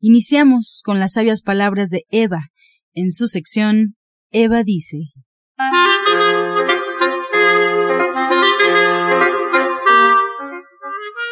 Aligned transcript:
Iniciamos 0.00 0.82
con 0.84 1.00
las 1.00 1.14
sabias 1.14 1.42
palabras 1.42 1.90
de 1.90 2.04
Eva. 2.10 2.50
En 2.94 3.10
su 3.10 3.26
sección, 3.26 3.96
Eva 4.30 4.62
dice. 4.62 4.98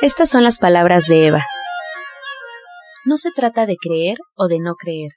Estas 0.02 0.28
son 0.28 0.42
las 0.42 0.58
palabras 0.58 1.06
de 1.06 1.26
Eva. 1.26 1.44
No 3.04 3.18
se 3.18 3.30
trata 3.30 3.66
de 3.66 3.76
creer 3.76 4.18
o 4.34 4.48
de 4.48 4.58
no 4.58 4.74
creer. 4.74 5.12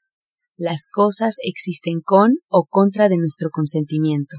Las 0.55 0.87
cosas 0.87 1.37
existen 1.41 2.01
con 2.03 2.33
o 2.49 2.67
contra 2.69 3.09
de 3.09 3.17
nuestro 3.17 3.49
consentimiento. 3.49 4.37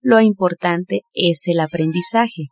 Lo 0.00 0.22
importante 0.22 1.02
es 1.12 1.42
el 1.48 1.60
aprendizaje, 1.60 2.46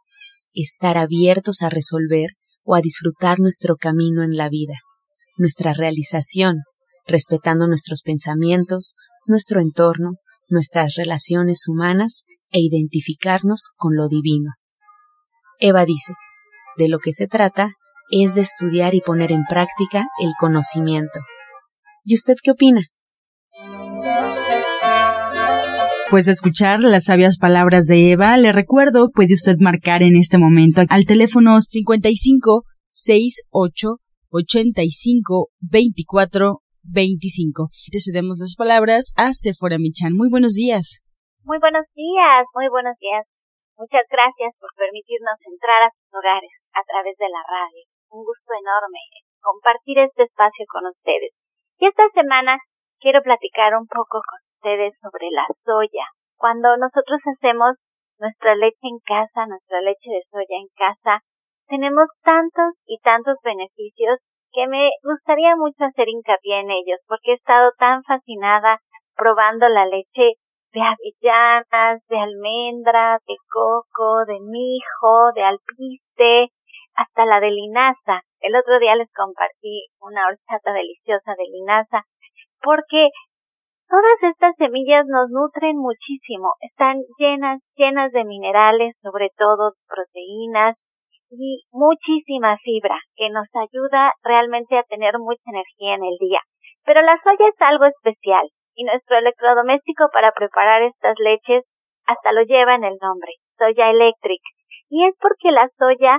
estar 0.53 0.99
abiertos 0.99 1.63
a 1.63 1.71
resolver 1.71 2.33
o 2.65 2.75
a 2.75 2.83
disfrutar 2.83 3.39
nuestro 3.39 3.77
camino 3.77 4.23
en 4.23 4.37
la 4.37 4.51
vida, 4.51 4.75
nuestra 5.37 5.73
realización, 5.73 6.63
respetando 7.07 7.67
nuestros 7.67 8.03
pensamientos, 8.03 8.95
nuestro 9.27 9.61
entorno, 9.61 10.15
nuestras 10.49 10.95
relaciones 10.97 11.69
humanas 11.69 12.25
e 12.51 12.61
identificarnos 12.61 13.69
con 13.77 13.97
lo 13.97 14.09
divino. 14.09 14.53
Eva 15.59 15.85
dice, 15.85 16.15
de 16.77 16.89
lo 16.89 16.99
que 16.99 17.13
se 17.13 17.27
trata 17.27 17.73
es 18.11 18.35
de 18.35 18.43
estudiar 18.43 18.95
y 18.95 19.01
poner 19.01 19.33
en 19.33 19.45
práctica 19.49 20.07
el 20.23 20.33
conocimiento. 20.39 21.21
¿Y 22.05 22.15
usted 22.15 22.35
qué 22.43 22.53
opina? 22.53 22.83
Pues 26.09 26.29
escuchar 26.29 26.85
las 26.85 27.05
sabias 27.07 27.37
palabras 27.37 27.87
de 27.87 28.13
Eva, 28.13 28.37
le 28.37 28.53
recuerdo, 28.53 29.11
puede 29.11 29.35
usted 29.35 29.57
marcar 29.59 30.05
en 30.05 30.15
este 30.15 30.39
momento 30.39 30.83
al 30.89 31.05
teléfono 31.05 31.61
55 31.61 32.63
68 32.91 33.97
85 34.37 35.49
24 35.61 36.61
25. 36.87 37.69
Te 37.91 37.99
cedemos 37.99 38.39
las 38.39 38.55
palabras 38.55 39.13
a 39.17 39.33
Sephora 39.33 39.79
Michan. 39.79 40.15
Muy 40.15 40.29
buenos 40.31 40.55
días. 40.55 41.03
Muy 41.45 41.59
buenos 41.59 41.87
días, 41.95 42.47
muy 42.55 42.69
buenos 42.69 42.97
días. 43.01 43.27
Muchas 43.77 44.07
gracias 44.11 44.55
por 44.61 44.71
permitirnos 44.77 45.37
entrar 45.45 45.83
a 45.83 45.93
sus 45.93 46.09
hogares 46.15 46.53
a 46.73 46.83
través 46.87 47.17
de 47.19 47.29
la 47.29 47.43
radio. 47.45 47.83
Un 48.11 48.23
gusto 48.25 48.51
enorme 48.55 49.01
compartir 49.47 49.99
este 50.03 50.27
espacio 50.27 50.67
con 50.67 50.91
ustedes. 50.91 51.31
Y 51.79 51.87
esta 51.87 52.03
semana 52.15 52.59
quiero 52.99 53.23
platicar 53.23 53.79
un 53.79 53.87
poco 53.87 54.19
con 54.19 54.41
ustedes 54.59 54.99
sobre 54.99 55.31
la 55.31 55.47
soya. 55.63 56.11
Cuando 56.35 56.75
nosotros 56.77 57.23
hacemos 57.31 57.79
nuestra 58.19 58.57
leche 58.57 58.91
en 58.91 58.99
casa, 59.07 59.47
nuestra 59.47 59.81
leche 59.81 60.11
de 60.11 60.23
soya 60.31 60.57
en 60.59 60.71
casa, 60.75 61.23
tenemos 61.69 62.07
tantos 62.23 62.75
y 62.87 62.99
tantos 62.99 63.37
beneficios 63.43 64.19
que 64.53 64.67
me 64.67 64.91
gustaría 65.03 65.57
mucho 65.57 65.85
hacer 65.85 66.09
hincapié 66.09 66.61
en 66.61 66.71
ellos 66.71 67.01
porque 67.07 67.33
he 67.33 67.35
estado 67.35 67.71
tan 67.79 68.03
fascinada 68.05 68.79
probando 69.15 69.69
la 69.69 69.87
leche 69.87 70.39
de 70.73 70.81
avellanas, 70.81 72.03
de 72.09 72.19
almendra, 72.19 73.19
de 73.27 73.37
coco, 73.51 74.25
de 74.27 74.39
mijo, 74.41 75.33
de 75.35 75.43
alpiste, 75.43 76.53
hasta 76.95 77.25
la 77.25 77.41
de 77.41 77.51
linaza. 77.51 78.23
El 78.41 78.57
otro 78.57 78.79
día 78.79 78.97
les 78.97 79.11
compartí 79.13 79.87
una 80.01 80.27
horchata 80.27 80.73
deliciosa 80.73 81.33
de 81.37 81.45
linaza 81.51 82.03
porque 82.63 83.11
Todas 83.89 84.19
estas 84.21 84.57
semillas 84.57 85.07
nos 85.07 85.31
nutren 85.31 85.77
muchísimo, 85.77 86.55
están 86.61 87.03
llenas, 87.19 87.63
llenas 87.77 88.11
de 88.11 88.25
minerales, 88.25 88.97
sobre 89.01 89.31
todo 89.39 89.75
proteínas 89.87 90.77
y 91.31 91.65
muchísima 91.73 92.57
fibra 92.59 92.99
que 93.17 93.31
nos 93.31 93.49
ayuda 93.55 94.13
realmente 94.23 94.79
a 94.79 94.85
tener 94.85 95.19
mucha 95.19 95.43
energía 95.47 95.95
en 95.95 96.05
el 96.05 96.17
día. 96.19 96.41
Pero 96.85 97.03
la 97.03 97.19
soya 97.23 97.49
es 97.49 97.61
algo 97.61 97.85
especial 97.85 98.47
y 98.75 98.85
nuestro 98.85 99.19
electrodoméstico 99.19 100.09
para 100.13 100.33
preparar 100.33 100.83
estas 100.83 101.17
leches 101.19 101.65
hasta 102.07 102.33
lo 102.33 102.43
lleva 102.43 102.75
en 102.75 102.85
el 102.85 102.97
nombre, 103.01 103.33
soya 103.59 103.91
electric. 103.91 104.41
Y 104.89 105.07
es 105.07 105.15
porque 105.21 105.51
la 105.51 105.69
soya 105.79 106.19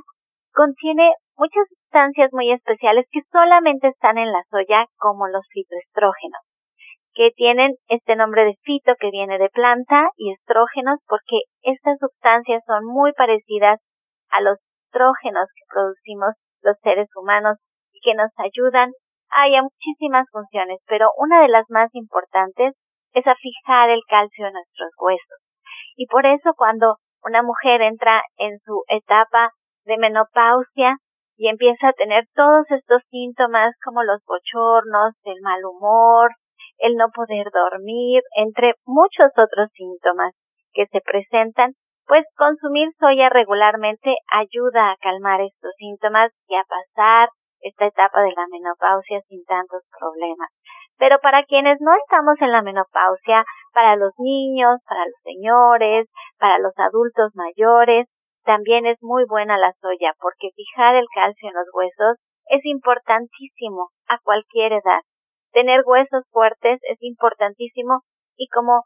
contiene 0.54 1.14
muchas 1.38 1.68
sustancias 1.70 2.30
muy 2.34 2.52
especiales 2.52 3.06
que 3.12 3.22
solamente 3.32 3.88
están 3.88 4.18
en 4.18 4.32
la 4.32 4.44
soya 4.50 4.86
como 4.98 5.28
los 5.28 5.46
fitoestrógenos 5.52 6.42
que 7.18 7.32
tienen 7.36 7.74
este 7.88 8.16
nombre 8.16 8.46
de 8.46 8.54
fito 8.62 8.94
que 9.00 9.10
viene 9.10 9.40
de 9.40 9.50
planta 9.50 10.10
y 10.18 10.32
estrógenos 10.34 11.00
porque 11.08 11.40
estas 11.64 11.98
sustancias 11.98 12.62
son 12.68 12.86
muy 12.86 13.12
parecidas 13.14 13.80
a 14.30 14.42
los 14.42 14.60
estrógenos 14.88 15.48
que 15.54 15.68
producimos 15.70 16.34
los 16.64 16.78
seres 16.82 17.10
humanos 17.16 17.58
y 17.92 18.00
que 18.02 18.16
nos 18.16 18.32
ayudan 18.38 18.92
hay 19.30 19.52
muchísimas 19.62 20.26
funciones, 20.32 20.80
pero 20.88 21.10
una 21.18 21.42
de 21.42 21.50
las 21.50 21.66
más 21.70 21.90
importantes 21.94 22.74
es 23.14 23.28
a 23.28 23.36
fijar 23.36 23.90
el 23.90 24.02
calcio 24.08 24.48
en 24.48 24.54
nuestros 24.54 24.92
huesos. 25.00 25.40
Y 25.98 26.08
por 26.08 26.26
eso 26.26 26.54
cuando 26.56 26.96
una 27.24 27.44
mujer 27.44 27.82
entra 27.82 28.22
en 28.38 28.58
su 28.60 28.84
etapa 28.88 29.52
de 29.86 29.98
menopausia 29.98 30.96
y 31.36 31.50
empieza 31.50 31.90
a 31.90 31.94
tener 31.94 32.26
todos 32.36 32.66
estos 32.70 33.02
síntomas 33.10 33.76
como 33.84 34.04
los 34.04 34.22
bochornos, 34.26 35.14
el 35.24 35.42
mal 35.42 35.60
humor, 35.66 36.32
el 36.78 36.96
no 36.96 37.10
poder 37.14 37.48
dormir, 37.52 38.22
entre 38.36 38.74
muchos 38.86 39.32
otros 39.36 39.70
síntomas 39.74 40.34
que 40.74 40.86
se 40.88 41.02
presentan, 41.02 41.74
pues 42.08 42.26
consumir 42.38 42.90
soya 43.00 43.30
regularmente 43.30 44.16
ayuda 44.32 44.92
a 44.92 44.98
calmar 44.98 45.42
estos 45.42 45.74
síntomas 45.78 46.32
y 46.48 46.56
a 46.56 46.64
pasar 46.64 47.30
esta 47.60 47.86
etapa 47.86 48.22
de 48.22 48.32
la 48.32 48.48
menopausia 48.50 49.22
sin 49.28 49.44
tantos 49.46 49.84
problemas. 50.00 50.50
Pero 50.98 51.20
para 51.20 51.44
quienes 51.44 51.80
no 51.82 51.92
estamos 51.94 52.42
en 52.42 52.52
la 52.52 52.62
menopausia, 52.62 53.44
para 53.74 53.96
los 53.98 54.14
niños, 54.18 54.80
para 54.88 55.06
los 55.06 55.20
señores, 55.24 56.08
para 56.40 56.58
los 56.60 56.74
adultos 56.78 57.32
mayores, 57.36 58.08
también 58.46 58.86
es 58.86 58.98
muy 59.02 59.26
buena 59.26 59.58
la 59.58 59.74
soya 59.82 60.14
porque 60.20 60.50
fijar 60.56 60.96
el 60.96 61.06
calcio 61.14 61.50
en 61.50 61.56
los 61.56 61.68
huesos 61.74 62.18
es 62.50 62.66
importantísimo 62.66 63.90
a 64.08 64.18
cualquier 64.24 64.72
edad. 64.72 65.02
Tener 65.52 65.82
huesos 65.86 66.24
fuertes 66.32 66.80
es 66.84 66.98
importantísimo 67.02 68.02
y 68.38 68.48
como 68.48 68.84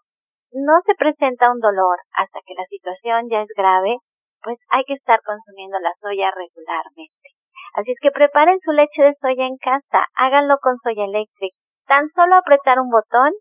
no 0.52 0.80
se 0.86 0.96
presenta 0.96 1.52
un 1.52 1.60
dolor 1.60 2.00
hasta 2.14 2.40
que 2.46 2.54
la 2.54 2.66
situación 2.66 3.30
ya 3.30 3.42
es 3.42 3.50
grave, 3.56 3.98
pues 4.42 4.58
hay 4.70 4.84
que 4.86 4.94
estar 4.94 5.20
consumiendo 5.24 5.80
la 5.80 5.94
soya 6.00 6.32
regularmente. 6.32 7.30
Así 7.74 7.92
es 7.92 8.00
que 8.02 8.12
preparen 8.12 8.60
su 8.60 8.72
leche 8.72 9.04
de 9.04 9.16
soya 9.22 9.46
en 9.46 9.58
casa, 9.58 10.06
háganlo 10.16 10.58
con 10.62 10.78
soya 10.84 11.06
electric. 11.06 11.54
Tan 11.88 12.10
solo 12.16 12.36
apretar 12.36 12.80
un 12.80 12.90
botón 12.90 13.32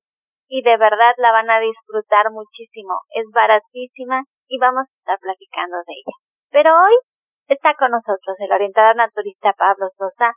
y 0.48 0.62
de 0.62 0.76
verdad 0.76 1.14
la 1.18 1.32
van 1.32 1.50
a 1.50 1.60
disfrutar 1.60 2.30
muchísimo. 2.30 2.94
Es 3.10 3.26
baratísima 3.32 4.22
y 4.48 4.58
vamos 4.58 4.86
a 4.86 4.98
estar 4.98 5.18
platicando 5.18 5.78
de 5.86 5.94
ella. 5.94 6.16
Pero 6.50 6.70
hoy 6.74 6.94
está 7.48 7.74
con 7.74 7.90
nosotros 7.90 8.36
el 8.38 8.52
orientador 8.52 8.96
naturista 8.96 9.52
Pablo 9.54 9.88
Sosa, 9.96 10.32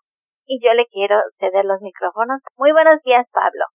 y 0.46 0.60
yo 0.64 0.74
le 0.74 0.86
quiero 0.88 1.22
ceder 1.40 1.66
los 1.66 1.82
micrófonos. 1.82 2.42
Muy 2.58 2.72
buenos 2.72 3.02
días, 3.04 3.26
Pablo. 3.32 3.66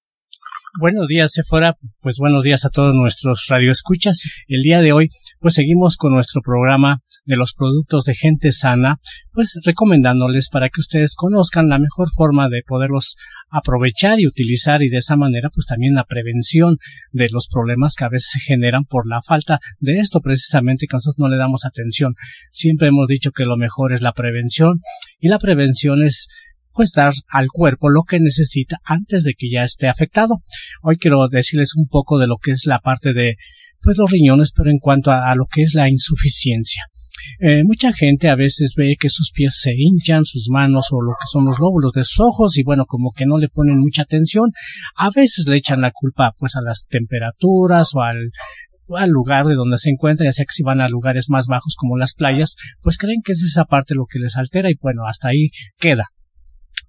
Buenos 0.76 1.08
días, 1.08 1.32
Sephora. 1.32 1.78
Pues 2.00 2.18
buenos 2.18 2.44
días 2.44 2.66
a 2.66 2.68
todos 2.68 2.94
nuestros 2.94 3.46
radioescuchas. 3.48 4.20
El 4.48 4.62
día 4.62 4.82
de 4.82 4.92
hoy, 4.92 5.08
pues 5.40 5.54
seguimos 5.54 5.96
con 5.96 6.12
nuestro 6.12 6.42
programa 6.42 7.00
de 7.24 7.36
los 7.36 7.54
productos 7.54 8.04
de 8.04 8.14
gente 8.14 8.52
sana, 8.52 8.98
pues 9.32 9.58
recomendándoles 9.64 10.50
para 10.50 10.68
que 10.68 10.80
ustedes 10.80 11.14
conozcan 11.14 11.70
la 11.70 11.78
mejor 11.78 12.10
forma 12.14 12.50
de 12.50 12.62
poderlos 12.66 13.16
aprovechar 13.50 14.20
y 14.20 14.26
utilizar 14.26 14.82
y 14.82 14.90
de 14.90 14.98
esa 14.98 15.16
manera, 15.16 15.48
pues 15.48 15.66
también 15.66 15.94
la 15.94 16.04
prevención 16.04 16.76
de 17.12 17.28
los 17.30 17.48
problemas 17.48 17.94
que 17.94 18.04
a 18.04 18.10
veces 18.10 18.32
se 18.32 18.40
generan 18.40 18.84
por 18.84 19.08
la 19.08 19.22
falta 19.22 19.60
de 19.78 19.98
esto 20.00 20.20
precisamente 20.20 20.86
que 20.86 20.96
nosotros 20.96 21.18
no 21.18 21.28
le 21.28 21.38
damos 21.38 21.64
atención. 21.64 22.14
Siempre 22.50 22.88
hemos 22.88 23.08
dicho 23.08 23.32
que 23.32 23.46
lo 23.46 23.56
mejor 23.56 23.94
es 23.94 24.02
la 24.02 24.12
prevención 24.12 24.82
y 25.18 25.28
la 25.28 25.38
prevención 25.38 26.02
es 26.02 26.28
pues 26.78 26.92
dar 26.92 27.12
al 27.30 27.48
cuerpo 27.48 27.88
lo 27.88 28.02
que 28.04 28.20
necesita 28.20 28.78
antes 28.84 29.24
de 29.24 29.34
que 29.36 29.50
ya 29.50 29.64
esté 29.64 29.88
afectado. 29.88 30.44
Hoy 30.80 30.96
quiero 30.96 31.26
decirles 31.26 31.74
un 31.74 31.88
poco 31.88 32.18
de 32.18 32.28
lo 32.28 32.36
que 32.36 32.52
es 32.52 32.66
la 32.66 32.78
parte 32.78 33.12
de 33.12 33.34
pues 33.82 33.98
los 33.98 34.08
riñones, 34.08 34.52
pero 34.54 34.70
en 34.70 34.78
cuanto 34.78 35.10
a, 35.10 35.34
lo 35.34 35.46
que 35.46 35.62
es 35.62 35.74
la 35.74 35.88
insuficiencia. 35.88 36.84
Eh, 37.40 37.64
mucha 37.64 37.92
gente 37.92 38.28
a 38.28 38.36
veces 38.36 38.74
ve 38.76 38.94
que 38.96 39.10
sus 39.10 39.32
pies 39.32 39.58
se 39.60 39.72
hinchan, 39.76 40.24
sus 40.24 40.50
manos 40.50 40.86
o 40.92 41.02
lo 41.02 41.14
que 41.20 41.26
son 41.26 41.46
los 41.46 41.58
lóbulos 41.58 41.90
de 41.94 42.04
sus 42.04 42.20
ojos 42.20 42.56
y 42.56 42.62
bueno, 42.62 42.84
como 42.86 43.10
que 43.10 43.26
no 43.26 43.38
le 43.38 43.48
ponen 43.48 43.80
mucha 43.80 44.02
atención. 44.02 44.52
A 44.94 45.10
veces 45.10 45.48
le 45.48 45.56
echan 45.56 45.80
la 45.80 45.90
culpa 45.90 46.36
pues 46.38 46.54
a 46.54 46.60
las 46.62 46.86
temperaturas 46.88 47.90
o 47.94 48.02
al 48.02 48.30
al 48.96 49.10
lugar 49.10 49.46
de 49.46 49.56
donde 49.56 49.78
se 49.78 49.90
encuentran, 49.90 50.28
ya 50.28 50.32
sea 50.32 50.44
que 50.44 50.54
si 50.54 50.62
van 50.62 50.80
a 50.80 50.88
lugares 50.88 51.28
más 51.28 51.48
bajos 51.48 51.74
como 51.76 51.98
las 51.98 52.14
playas, 52.14 52.54
pues 52.82 52.98
creen 52.98 53.20
que 53.22 53.32
es 53.32 53.42
esa 53.42 53.64
parte 53.64 53.96
lo 53.96 54.06
que 54.06 54.20
les 54.20 54.36
altera 54.36 54.70
y 54.70 54.76
bueno, 54.80 55.06
hasta 55.06 55.28
ahí 55.28 55.50
queda 55.76 56.12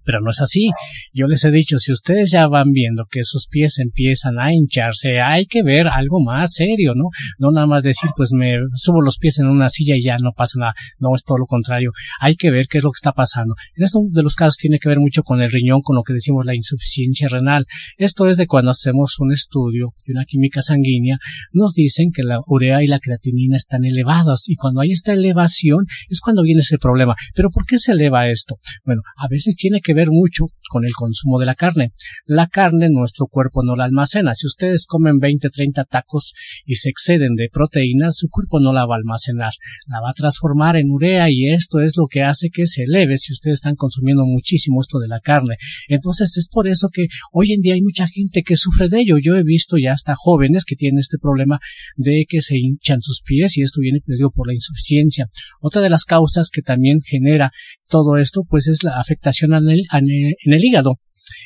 pero 0.04 0.20
no 0.20 0.30
es 0.30 0.40
así. 0.40 0.70
Yo 1.12 1.26
les 1.26 1.44
he 1.44 1.50
dicho, 1.50 1.78
si 1.78 1.92
ustedes 1.92 2.30
ya 2.30 2.46
van 2.46 2.72
viendo 2.72 3.06
que 3.10 3.24
sus 3.24 3.46
pies 3.48 3.78
empiezan 3.78 4.38
a 4.38 4.52
hincharse, 4.52 5.20
hay 5.20 5.46
que 5.46 5.62
ver 5.62 5.88
algo 5.88 6.20
más 6.20 6.54
serio, 6.54 6.94
¿no? 6.94 7.04
No 7.38 7.50
nada 7.50 7.66
más 7.66 7.82
decir, 7.82 8.10
pues 8.16 8.32
me 8.32 8.58
subo 8.74 9.00
los 9.02 9.18
pies 9.18 9.38
en 9.38 9.46
una 9.46 9.68
silla 9.68 9.96
y 9.96 10.02
ya 10.02 10.16
no 10.18 10.30
pasa 10.32 10.58
nada. 10.58 10.74
No, 10.98 11.14
es 11.14 11.24
todo 11.24 11.38
lo 11.38 11.46
contrario. 11.46 11.92
Hay 12.20 12.36
que 12.36 12.50
ver 12.50 12.66
qué 12.68 12.78
es 12.78 12.84
lo 12.84 12.90
que 12.90 12.98
está 12.98 13.12
pasando. 13.12 13.54
En 13.74 13.84
esto 13.84 14.00
de 14.10 14.22
los 14.22 14.34
casos 14.34 14.56
tiene 14.56 14.78
que 14.78 14.88
ver 14.88 15.00
mucho 15.00 15.22
con 15.22 15.42
el 15.42 15.50
riñón, 15.50 15.80
con 15.82 15.96
lo 15.96 16.02
que 16.02 16.12
decimos 16.12 16.44
la 16.44 16.54
insuficiencia 16.54 17.28
renal. 17.28 17.66
Esto 17.96 18.28
es 18.28 18.36
de 18.36 18.46
cuando 18.46 18.70
hacemos 18.70 19.18
un 19.18 19.32
estudio 19.32 19.92
de 20.06 20.12
una 20.12 20.24
química 20.24 20.62
sanguínea, 20.62 21.18
nos 21.52 21.74
dicen 21.74 22.10
que 22.12 22.22
la 22.22 22.40
urea 22.46 22.82
y 22.82 22.86
la 22.86 23.00
creatinina 23.00 23.56
están 23.56 23.84
elevadas 23.84 24.48
y 24.48 24.56
cuando 24.56 24.80
hay 24.80 24.92
esta 24.92 25.12
elevación 25.12 25.86
es 26.08 26.20
cuando 26.20 26.42
viene 26.42 26.60
ese 26.60 26.78
problema. 26.78 27.14
Pero 27.34 27.50
¿por 27.50 27.66
qué 27.66 27.78
se 27.78 27.92
eleva 27.92 28.28
esto? 28.28 28.56
Bueno, 28.84 29.02
a 29.16 29.28
veces 29.28 29.56
tiene 29.56 29.80
que 29.80 29.89
ver 29.94 30.08
mucho 30.10 30.46
con 30.70 30.84
el 30.84 30.92
consumo 30.92 31.38
de 31.38 31.46
la 31.46 31.54
carne. 31.54 31.92
La 32.24 32.46
carne 32.46 32.88
nuestro 32.90 33.26
cuerpo 33.26 33.62
no 33.64 33.76
la 33.76 33.84
almacena. 33.84 34.34
Si 34.34 34.46
ustedes 34.46 34.86
comen 34.86 35.18
20, 35.18 35.50
30 35.50 35.84
tacos 35.84 36.32
y 36.64 36.76
se 36.76 36.88
exceden 36.88 37.34
de 37.34 37.48
proteínas, 37.52 38.16
su 38.16 38.28
cuerpo 38.28 38.60
no 38.60 38.72
la 38.72 38.86
va 38.86 38.94
a 38.94 38.98
almacenar. 38.98 39.52
La 39.88 40.00
va 40.00 40.10
a 40.10 40.14
transformar 40.14 40.76
en 40.76 40.90
urea 40.90 41.28
y 41.28 41.48
esto 41.48 41.80
es 41.80 41.96
lo 41.96 42.06
que 42.06 42.22
hace 42.22 42.50
que 42.50 42.66
se 42.66 42.84
eleve 42.84 43.18
si 43.18 43.32
ustedes 43.32 43.54
están 43.54 43.74
consumiendo 43.74 44.24
muchísimo 44.24 44.80
esto 44.80 44.98
de 44.98 45.08
la 45.08 45.20
carne. 45.20 45.56
Entonces 45.88 46.36
es 46.36 46.48
por 46.48 46.68
eso 46.68 46.88
que 46.92 47.06
hoy 47.32 47.52
en 47.52 47.60
día 47.60 47.74
hay 47.74 47.82
mucha 47.82 48.06
gente 48.06 48.42
que 48.42 48.56
sufre 48.56 48.88
de 48.88 49.00
ello. 49.00 49.18
Yo 49.18 49.36
he 49.36 49.42
visto 49.42 49.76
ya 49.76 49.92
hasta 49.92 50.14
jóvenes 50.16 50.64
que 50.64 50.76
tienen 50.76 50.98
este 50.98 51.18
problema 51.18 51.58
de 51.96 52.24
que 52.28 52.42
se 52.42 52.56
hinchan 52.56 53.02
sus 53.02 53.22
pies 53.22 53.56
y 53.56 53.62
esto 53.62 53.80
viene, 53.80 54.00
les 54.06 54.18
digo, 54.18 54.30
por 54.30 54.46
la 54.46 54.54
insuficiencia. 54.54 55.26
Otra 55.60 55.82
de 55.82 55.90
las 55.90 56.04
causas 56.04 56.50
que 56.50 56.62
también 56.62 57.00
genera 57.04 57.50
todo 57.90 58.16
esto, 58.16 58.44
pues 58.48 58.68
es 58.68 58.82
la 58.82 58.98
afectación 58.98 59.52
en 59.52 59.68
el, 59.68 59.82
en 59.92 60.52
el 60.52 60.64
hígado 60.64 60.98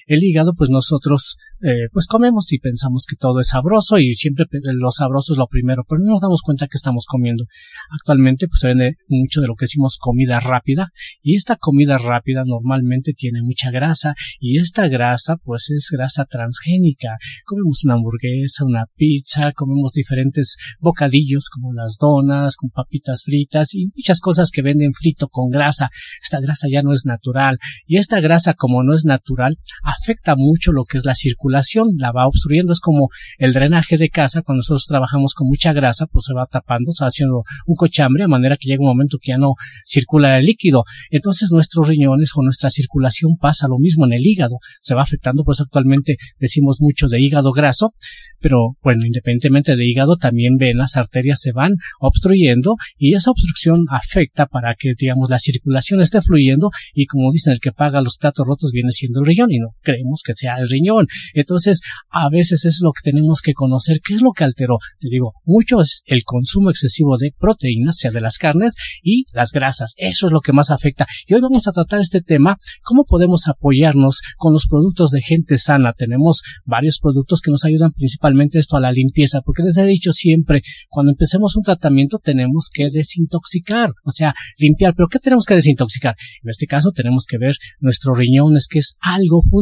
el 0.06 0.22
hígado, 0.22 0.54
pues 0.54 0.70
nosotros, 0.70 1.36
eh, 1.62 1.88
pues 1.92 2.06
comemos 2.06 2.52
y 2.52 2.58
pensamos 2.58 3.06
que 3.08 3.16
todo 3.16 3.40
es 3.40 3.48
sabroso 3.48 3.98
y 3.98 4.14
siempre 4.14 4.46
lo 4.75 4.90
sabroso 4.90 5.32
es 5.32 5.38
lo 5.38 5.46
primero, 5.46 5.84
pero 5.88 6.00
no 6.00 6.12
nos 6.12 6.20
damos 6.20 6.42
cuenta 6.42 6.66
que 6.66 6.76
estamos 6.76 7.06
comiendo. 7.06 7.44
Actualmente, 7.90 8.48
pues 8.48 8.60
se 8.60 8.69
vende 8.69 8.96
mucho 9.08 9.40
de 9.40 9.46
lo 9.46 9.54
que 9.54 9.64
decimos 9.64 9.98
comida 9.98 10.40
rápida 10.40 10.88
y 11.22 11.36
esta 11.36 11.56
comida 11.56 11.98
rápida 11.98 12.44
normalmente 12.44 13.12
tiene 13.12 13.42
mucha 13.42 13.70
grasa 13.70 14.14
y 14.38 14.58
esta 14.58 14.88
grasa, 14.88 15.36
pues 15.36 15.70
es 15.70 15.88
grasa 15.90 16.25
transgénica. 16.25 17.16
Comemos 17.44 17.84
una 17.84 17.94
hamburguesa, 17.94 18.64
una 18.64 18.86
pizza, 18.96 19.52
comemos 19.52 19.92
diferentes 19.92 20.56
bocadillos 20.81 21.48
como 21.48 21.72
las 21.72 21.98
donas, 21.98 22.56
con 22.56 22.70
papitas 22.70 23.22
fritas 23.25 23.75
y 23.75 23.86
muchas 23.96 24.20
cosas 24.20 24.50
que 24.50 24.62
venden 24.62 24.92
frito 24.92 25.28
con 25.28 25.50
grasa. 25.50 25.90
Esta 26.22 26.40
grasa 26.40 26.69
ya 26.70 26.82
no 26.82 26.92
es 26.92 27.04
natural 27.04 27.58
y 27.86 27.96
esta 27.96 28.20
grasa 28.20 28.54
como 28.54 28.82
no 28.82 28.94
es 28.94 29.04
natural, 29.04 29.56
afecta 29.82 30.34
mucho 30.36 30.72
lo 30.72 30.84
que 30.84 30.98
es 30.98 31.04
la 31.04 31.14
circulación, 31.14 31.88
la 31.96 32.12
va 32.12 32.26
obstruyendo, 32.26 32.72
es 32.72 32.80
como 32.80 33.08
el 33.38 33.52
drenaje 33.52 33.96
de 33.96 34.08
casa, 34.08 34.42
cuando 34.42 34.60
nosotros 34.60 34.86
trabajamos 34.86 35.34
con 35.34 35.48
mucha 35.48 35.72
grasa, 35.72 36.06
pues 36.06 36.26
se 36.26 36.34
va 36.34 36.46
tapando, 36.46 36.92
se 36.92 37.04
va 37.04 37.08
haciendo 37.08 37.42
un 37.66 37.74
cochambre, 37.74 38.24
a 38.24 38.28
manera 38.28 38.56
que 38.56 38.68
llega 38.68 38.82
un 38.82 38.88
momento 38.88 39.18
que 39.20 39.30
ya 39.30 39.38
no 39.38 39.54
circula 39.86 40.38
el 40.38 40.44
líquido. 40.44 40.84
Entonces 41.10 41.50
nuestros 41.52 41.88
riñones 41.88 42.30
o 42.34 42.42
nuestra 42.42 42.70
circulación 42.70 43.32
pasa 43.40 43.68
lo 43.68 43.78
mismo 43.78 44.06
en 44.06 44.12
el 44.12 44.26
hígado, 44.26 44.58
se 44.80 44.94
va 44.94 45.02
afectando, 45.02 45.44
pues 45.44 45.60
actualmente 45.60 46.16
decimos 46.38 46.78
mucho 46.80 47.08
de 47.08 47.20
hígado 47.20 47.52
graso, 47.52 47.92
pero 48.40 48.76
bueno, 48.82 49.06
independientemente 49.06 49.76
de 49.76 49.86
hígado, 49.86 50.16
también 50.16 50.56
ven 50.58 50.76
las 50.76 50.96
arterias 50.96 51.40
se 51.40 51.52
van 51.52 51.72
obstruyendo 52.00 52.76
y 52.98 53.14
esa 53.14 53.30
obstrucción 53.30 53.84
afecta 53.88 54.46
para 54.46 54.74
que, 54.78 54.92
digamos, 54.98 55.30
la 55.30 55.38
circulación 55.38 56.00
esté 56.00 56.20
fluyendo 56.20 56.70
y 56.92 57.06
como 57.06 57.30
dicen, 57.32 57.52
el 57.52 57.60
que 57.60 57.72
paga 57.72 58.00
los 58.00 58.18
platos 58.18 58.46
rotos 58.46 58.70
viene 58.72 58.90
siendo 58.90 59.20
el 59.20 59.26
riñón 59.26 59.50
y 59.50 59.58
creemos 59.82 60.22
que 60.25 60.34
sea 60.34 60.56
el 60.56 60.69
riñón. 60.69 61.06
Entonces, 61.34 61.81
a 62.11 62.28
veces 62.28 62.64
es 62.64 62.81
lo 62.82 62.93
que 62.93 63.11
tenemos 63.11 63.40
que 63.43 63.55
conocer, 63.55 64.00
qué 64.05 64.14
es 64.14 64.22
lo 64.22 64.32
que 64.32 64.44
alteró. 64.44 64.78
Le 65.00 65.11
digo, 65.11 65.32
mucho 65.44 65.81
es 65.81 66.02
el 66.06 66.25
consumo 66.25 66.70
excesivo 66.70 67.16
de 67.16 67.32
proteínas, 67.38 67.96
sea 67.96 68.11
de 68.11 68.20
las 68.20 68.38
carnes 68.38 68.75
y 69.02 69.25
las 69.32 69.52
grasas. 69.52 69.94
Eso 69.96 70.26
es 70.26 70.32
lo 70.32 70.40
que 70.40 70.52
más 70.52 70.70
afecta. 70.70 71.06
Y 71.26 71.34
hoy 71.34 71.40
vamos 71.40 71.66
a 71.66 71.72
tratar 71.72 72.00
este 72.00 72.20
tema, 72.20 72.56
cómo 72.82 73.05
podemos 73.05 73.46
apoyarnos 73.49 74.20
con 74.37 74.52
los 74.52 74.66
productos 74.66 75.11
de 75.11 75.20
gente 75.20 75.58
sana. 75.58 75.93
Tenemos 75.93 76.43
varios 76.64 76.99
productos 76.99 77.40
que 77.40 77.50
nos 77.50 77.64
ayudan 77.64 77.93
principalmente 77.93 78.58
esto 78.58 78.76
a 78.76 78.81
la 78.81 78.93
limpieza, 78.93 79.40
porque 79.43 79.62
les 79.62 79.76
he 79.76 79.84
dicho 79.84 80.12
siempre, 80.12 80.62
cuando 80.88 81.12
empecemos 81.12 81.56
un 81.56 81.62
tratamiento 81.62 82.19
tenemos 82.19 82.69
que 82.72 82.90
desintoxicar, 82.90 83.90
o 84.05 84.10
sea, 84.10 84.34
limpiar. 84.58 84.94
Pero 84.94 85.08
¿qué 85.08 85.19
tenemos 85.19 85.44
que 85.44 85.55
desintoxicar? 85.55 86.17
En 86.43 86.50
este 86.50 86.67
caso 86.67 86.93
tenemos 86.93 87.26
que 87.26 87.38
ver 87.38 87.56
nuestros 87.81 88.17
riñones, 88.17 88.67
que 88.69 88.78
es 88.78 88.96
algo 89.00 89.40
fundamental 89.43 89.53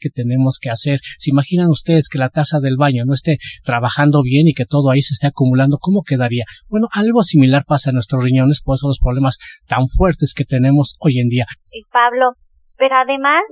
que 0.00 0.10
tenemos 0.10 0.58
que 0.60 0.70
hacer. 0.70 0.98
¿Se 1.18 1.30
imaginan 1.30 1.68
ustedes 1.68 2.08
que 2.08 2.18
la 2.18 2.28
taza 2.28 2.58
del 2.60 2.76
baño 2.76 3.04
no 3.06 3.14
esté 3.14 3.38
trabajando 3.64 4.20
bien 4.22 4.48
y 4.48 4.54
que 4.54 4.66
todo 4.66 4.90
ahí 4.90 5.00
se 5.00 5.14
esté 5.14 5.28
acumulando? 5.28 5.78
¿Cómo 5.80 6.02
quedaría? 6.02 6.44
Bueno, 6.68 6.88
algo 6.92 7.22
similar 7.22 7.64
pasa 7.66 7.90
en 7.90 7.94
nuestros 7.94 8.24
riñones, 8.24 8.62
por 8.62 8.74
eso 8.74 8.88
los 8.88 8.98
problemas 8.98 9.38
tan 9.66 9.86
fuertes 9.86 10.34
que 10.34 10.44
tenemos 10.44 10.96
hoy 11.00 11.20
en 11.20 11.28
día. 11.28 11.46
Y 11.70 11.84
Pablo, 11.92 12.34
pero 12.76 12.96
además 12.96 13.42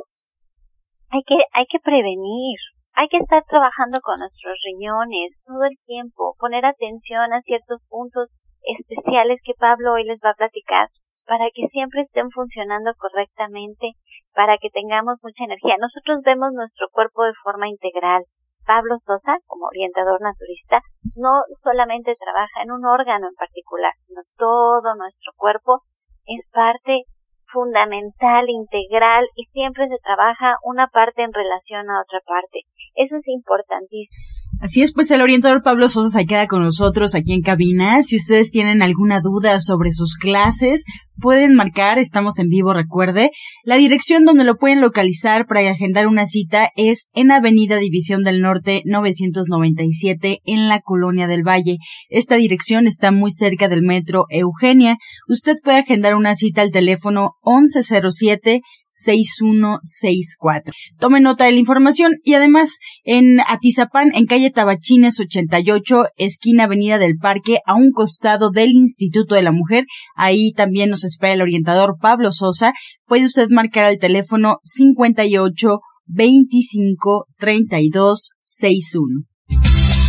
hay 1.11 1.23
que, 1.27 1.37
hay 1.53 1.67
que 1.71 1.79
prevenir. 1.83 2.59
Hay 2.95 3.07
que 3.09 3.19
estar 3.19 3.43
trabajando 3.49 4.01
con 4.03 4.19
nuestros 4.19 4.59
riñones 4.67 5.33
todo 5.47 5.65
el 5.65 5.79
tiempo, 5.87 6.35
poner 6.39 6.67
atención 6.67 7.33
a 7.33 7.41
ciertos 7.43 7.81
puntos 7.89 8.29
especiales 8.63 9.39
que 9.45 9.55
Pablo 9.55 9.95
hoy 9.95 10.05
les 10.05 10.19
va 10.19 10.31
a 10.31 10.35
platicar 10.35 10.89
para 11.27 11.47
que 11.55 11.69
siempre 11.69 12.03
estén 12.03 12.31
funcionando 12.31 12.93
correctamente 12.99 13.93
para 14.35 14.59
que 14.59 14.71
tengamos 14.71 15.19
mucha 15.23 15.45
energía. 15.45 15.77
Nosotros 15.79 16.23
vemos 16.25 16.53
nuestro 16.53 16.89
cuerpo 16.91 17.25
de 17.25 17.35
forma 17.43 17.69
integral. 17.69 18.25
Pablo 18.67 18.99
Sosa, 19.05 19.39
como 19.47 19.67
orientador 19.67 20.21
naturista, 20.21 20.81
no 21.17 21.43
solamente 21.63 22.15
trabaja 22.15 22.63
en 22.63 22.71
un 22.71 22.85
órgano 22.85 23.29
en 23.29 23.35
particular, 23.35 23.93
sino 24.07 24.23
todo 24.37 24.95
nuestro 24.95 25.33
cuerpo 25.37 25.83
es 26.27 26.47
parte 26.53 27.05
fundamental, 27.51 28.49
integral 28.49 29.27
y 29.35 29.45
siempre 29.47 29.89
se 29.89 29.99
trabaja 30.03 30.57
una 30.63 30.87
parte 30.87 31.23
en 31.23 31.33
relación 31.33 31.91
a 31.91 32.03
otra 32.03 32.21
parte. 32.25 32.61
Eso 33.01 33.17
es 33.17 33.29
importantísimo. 33.29 34.21
Así 34.61 34.83
es, 34.83 34.93
pues 34.93 35.11
el 35.11 35.23
orientador 35.23 35.63
Pablo 35.63 35.89
Sosa 35.89 36.11
se 36.11 36.27
queda 36.27 36.47
con 36.47 36.63
nosotros 36.63 37.15
aquí 37.15 37.33
en 37.33 37.41
cabina. 37.41 38.03
Si 38.03 38.17
ustedes 38.17 38.51
tienen 38.51 38.83
alguna 38.83 39.21
duda 39.21 39.59
sobre 39.63 39.91
sus 39.91 40.17
clases, 40.17 40.85
pueden 41.19 41.55
marcar, 41.55 41.99
estamos 41.99 42.39
en 42.39 42.49
vivo, 42.49 42.75
recuerde. 42.75 43.31
La 43.65 43.77
dirección 43.77 44.27
donde 44.27 44.45
lo 44.45 44.57
pueden 44.57 44.83
localizar 44.83 45.47
para 45.47 45.61
agendar 45.61 46.09
una 46.09 46.27
cita 46.27 46.69
es 46.77 47.09
en 47.15 47.31
Avenida 47.31 47.77
División 47.77 48.23
del 48.23 48.43
Norte 48.43 48.83
997 48.85 50.41
en 50.45 50.69
la 50.69 50.81
Colonia 50.81 51.27
del 51.27 51.43
Valle. 51.43 51.79
Esta 52.11 52.37
dirección 52.37 52.87
está 52.87 53.13
muy 53.13 53.31
cerca 53.31 53.67
del 53.69 53.81
metro 53.81 54.27
Eugenia. 54.29 54.99
Usted 55.27 55.57
puede 55.65 55.79
agendar 55.79 56.15
una 56.17 56.35
cita 56.35 56.61
al 56.61 56.71
teléfono 56.71 57.37
1107 57.47 58.61
6164. 58.93 60.73
Tome 60.99 61.21
nota 61.21 61.45
de 61.45 61.53
la 61.53 61.59
información 61.59 62.15
y 62.23 62.35
además 62.35 62.79
en 63.05 63.41
Atizapán, 63.41 64.11
en 64.15 64.27
calle 64.27 64.51
Tabachines 64.51 65.19
88, 65.21 66.05
esquina 66.17 66.65
Avenida 66.65 66.99
del 66.99 67.17
Parque, 67.17 67.61
a 67.67 67.75
un 67.75 67.93
costado 67.93 68.51
del 68.51 68.71
Instituto 68.71 69.35
de 69.35 69.43
la 69.43 69.53
Mujer. 69.53 69.85
Ahí 70.17 70.53
también 70.53 70.91
nos 70.91 71.05
espera 71.05 71.35
el 71.35 71.43
orientador 71.43 71.97
Pablo 72.01 72.33
Sosa. 72.33 72.73
Puede 73.07 73.27
usted 73.27 73.49
marcar 73.51 73.85
al 73.85 73.99
teléfono 73.99 74.59
58 74.65 75.79
25 76.07 77.27
32 77.39 78.31
61. 78.43 79.30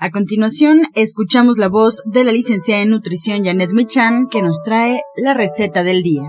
A 0.00 0.10
continuación, 0.10 0.82
escuchamos 0.94 1.58
la 1.58 1.66
voz 1.66 2.04
de 2.06 2.22
la 2.22 2.30
licenciada 2.30 2.82
en 2.82 2.90
nutrición 2.90 3.42
Janet 3.42 3.72
Michan, 3.72 4.28
que 4.30 4.42
nos 4.42 4.62
trae 4.62 5.02
la 5.16 5.34
receta 5.34 5.82
del 5.82 6.04
día. 6.04 6.22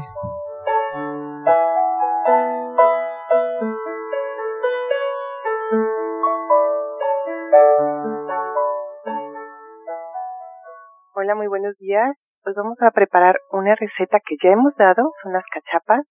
Hola, 11.13 11.35
muy 11.35 11.45
buenos 11.45 11.77
días. 11.77 12.17
Pues 12.41 12.55
vamos 12.55 12.81
a 12.81 12.89
preparar 12.89 13.37
una 13.51 13.75
receta 13.75 14.17
que 14.25 14.37
ya 14.43 14.49
hemos 14.49 14.73
dado, 14.77 15.13
son 15.21 15.33
las 15.33 15.43
cachapas, 15.53 16.07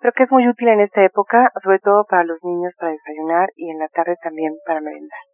pero 0.00 0.12
que 0.16 0.24
es 0.24 0.32
muy 0.32 0.48
útil 0.48 0.66
en 0.66 0.80
esta 0.80 1.04
época, 1.04 1.52
sobre 1.62 1.78
todo 1.78 2.06
para 2.10 2.24
los 2.24 2.38
niños 2.42 2.72
para 2.76 2.90
desayunar 2.90 3.50
y 3.54 3.70
en 3.70 3.78
la 3.78 3.86
tarde 3.86 4.16
también 4.20 4.54
para 4.66 4.80
merendar. 4.80 5.27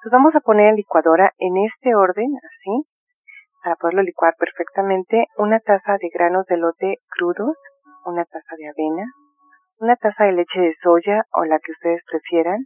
Entonces 0.00 0.16
vamos 0.16 0.34
a 0.34 0.40
poner 0.40 0.68
en 0.70 0.76
licuadora 0.76 1.30
en 1.36 1.58
este 1.58 1.94
orden, 1.94 2.32
así, 2.38 2.88
para 3.62 3.76
poderlo 3.76 4.00
licuar 4.00 4.34
perfectamente, 4.38 5.26
una 5.36 5.60
taza 5.60 5.98
de 6.00 6.08
granos 6.08 6.46
de 6.46 6.56
lote 6.56 6.96
crudos, 7.10 7.54
una 8.06 8.24
taza 8.24 8.56
de 8.56 8.70
avena, 8.70 9.04
una 9.76 9.96
taza 9.96 10.24
de 10.24 10.32
leche 10.32 10.58
de 10.58 10.74
soya 10.82 11.24
o 11.32 11.44
la 11.44 11.58
que 11.58 11.72
ustedes 11.72 12.00
prefieran, 12.10 12.64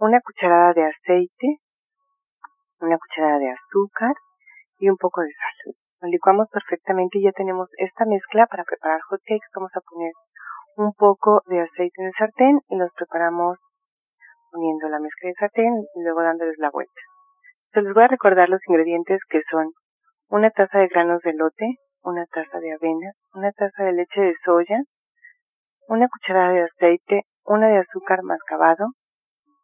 una 0.00 0.20
cucharada 0.20 0.74
de 0.74 0.84
aceite, 0.84 1.56
una 2.80 2.98
cucharada 2.98 3.38
de 3.38 3.48
azúcar 3.48 4.12
y 4.80 4.90
un 4.90 4.98
poco 4.98 5.22
de 5.22 5.32
sal. 5.32 5.74
Lo 6.02 6.08
licuamos 6.10 6.48
perfectamente 6.52 7.16
y 7.20 7.22
ya 7.22 7.32
tenemos 7.32 7.70
esta 7.78 8.04
mezcla 8.04 8.46
para 8.48 8.64
preparar 8.64 9.00
hot 9.08 9.20
cakes. 9.24 9.48
Vamos 9.54 9.72
a 9.74 9.80
poner 9.80 10.12
un 10.76 10.92
poco 10.92 11.40
de 11.46 11.62
aceite 11.62 12.02
en 12.02 12.08
el 12.08 12.14
sartén 12.18 12.60
y 12.68 12.76
los 12.76 12.92
preparamos 12.92 13.56
poniendo 14.50 14.88
la 14.88 14.98
mezcla 14.98 15.28
de 15.28 15.34
sartén 15.34 15.74
y 15.94 16.02
luego 16.02 16.22
dándoles 16.22 16.58
la 16.58 16.70
vuelta. 16.70 17.00
Se 17.72 17.82
les 17.82 17.92
voy 17.92 18.04
a 18.04 18.08
recordar 18.08 18.48
los 18.48 18.60
ingredientes 18.66 19.20
que 19.28 19.42
son 19.50 19.72
una 20.28 20.50
taza 20.50 20.78
de 20.78 20.88
granos 20.88 21.20
de 21.22 21.32
lote, 21.34 21.76
una 22.02 22.24
taza 22.26 22.58
de 22.58 22.72
avena, 22.72 23.12
una 23.34 23.52
taza 23.52 23.84
de 23.84 23.92
leche 23.92 24.20
de 24.20 24.34
soya, 24.44 24.80
una 25.88 26.06
cucharada 26.08 26.52
de 26.52 26.62
aceite, 26.62 27.22
una 27.44 27.68
de 27.68 27.78
azúcar 27.78 28.22
mascabado 28.22 28.88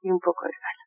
y 0.00 0.10
un 0.10 0.18
poco 0.20 0.46
de 0.46 0.52
sal. 0.52 0.83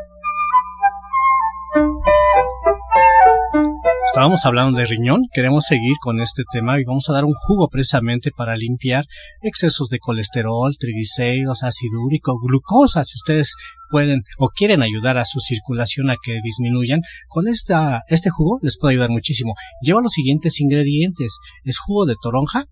Estábamos 4.13 4.45
hablando 4.45 4.77
de 4.77 4.85
riñón, 4.87 5.21
queremos 5.33 5.63
seguir 5.65 5.93
con 6.01 6.19
este 6.19 6.43
tema 6.51 6.79
y 6.79 6.83
vamos 6.83 7.09
a 7.09 7.13
dar 7.13 7.23
un 7.23 7.33
jugo 7.33 7.69
precisamente 7.69 8.31
para 8.31 8.57
limpiar 8.57 9.05
excesos 9.41 9.87
de 9.87 9.99
colesterol, 9.99 10.75
triglicéridos, 10.77 11.63
ácido 11.63 12.01
úrico, 12.05 12.37
glucosa, 12.37 13.05
si 13.05 13.15
ustedes 13.15 13.55
pueden 13.89 14.23
o 14.37 14.49
quieren 14.49 14.81
ayudar 14.81 15.17
a 15.17 15.23
su 15.23 15.39
circulación 15.39 16.09
a 16.09 16.17
que 16.21 16.41
disminuyan, 16.43 17.01
con 17.29 17.47
esta, 17.47 18.01
este 18.09 18.29
jugo 18.29 18.59
les 18.61 18.77
puede 18.77 18.95
ayudar 18.95 19.11
muchísimo. 19.11 19.53
Lleva 19.81 20.01
los 20.01 20.11
siguientes 20.11 20.59
ingredientes, 20.59 21.37
es 21.63 21.79
jugo 21.79 22.05
de 22.05 22.15
toronja, 22.21 22.65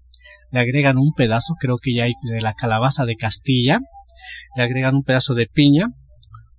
le 0.51 0.60
agregan 0.60 0.98
un 0.98 1.13
pedazo, 1.13 1.53
creo 1.58 1.77
que 1.77 1.94
ya 1.94 2.03
hay 2.03 2.13
de 2.29 2.41
la 2.41 2.53
calabaza 2.53 3.06
de 3.06 3.15
Castilla, 3.15 3.79
le 4.58 4.63
agregan 4.63 4.96
un 4.96 5.03
pedazo 5.03 5.36
de 5.36 5.48
piña, 5.48 5.88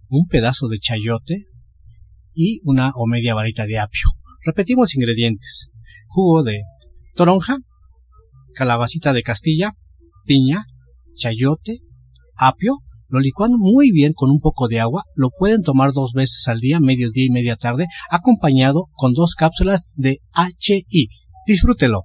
un 0.08 0.26
pedazo 0.26 0.68
de 0.68 0.78
chayote, 0.78 1.49
y 2.34 2.60
una 2.64 2.92
o 2.94 3.06
media 3.06 3.34
varita 3.34 3.66
de 3.66 3.78
apio. 3.78 4.08
Repetimos 4.44 4.94
ingredientes. 4.94 5.70
Jugo 6.06 6.42
de 6.42 6.62
toronja, 7.14 7.58
calabacita 8.54 9.12
de 9.12 9.22
Castilla, 9.22 9.72
piña, 10.24 10.64
chayote, 11.14 11.80
apio. 12.36 12.74
Lo 13.08 13.18
licuan 13.18 13.52
muy 13.56 13.90
bien 13.90 14.12
con 14.14 14.30
un 14.30 14.38
poco 14.38 14.68
de 14.68 14.78
agua. 14.78 15.02
Lo 15.16 15.30
pueden 15.30 15.62
tomar 15.62 15.92
dos 15.92 16.12
veces 16.12 16.46
al 16.46 16.60
día, 16.60 16.78
medio 16.78 17.10
día 17.10 17.26
y 17.26 17.30
media 17.30 17.56
tarde, 17.56 17.88
acompañado 18.08 18.86
con 18.92 19.14
dos 19.14 19.34
cápsulas 19.34 19.88
de 19.94 20.20
HI. 20.34 21.08
Disfrútelo. 21.46 22.02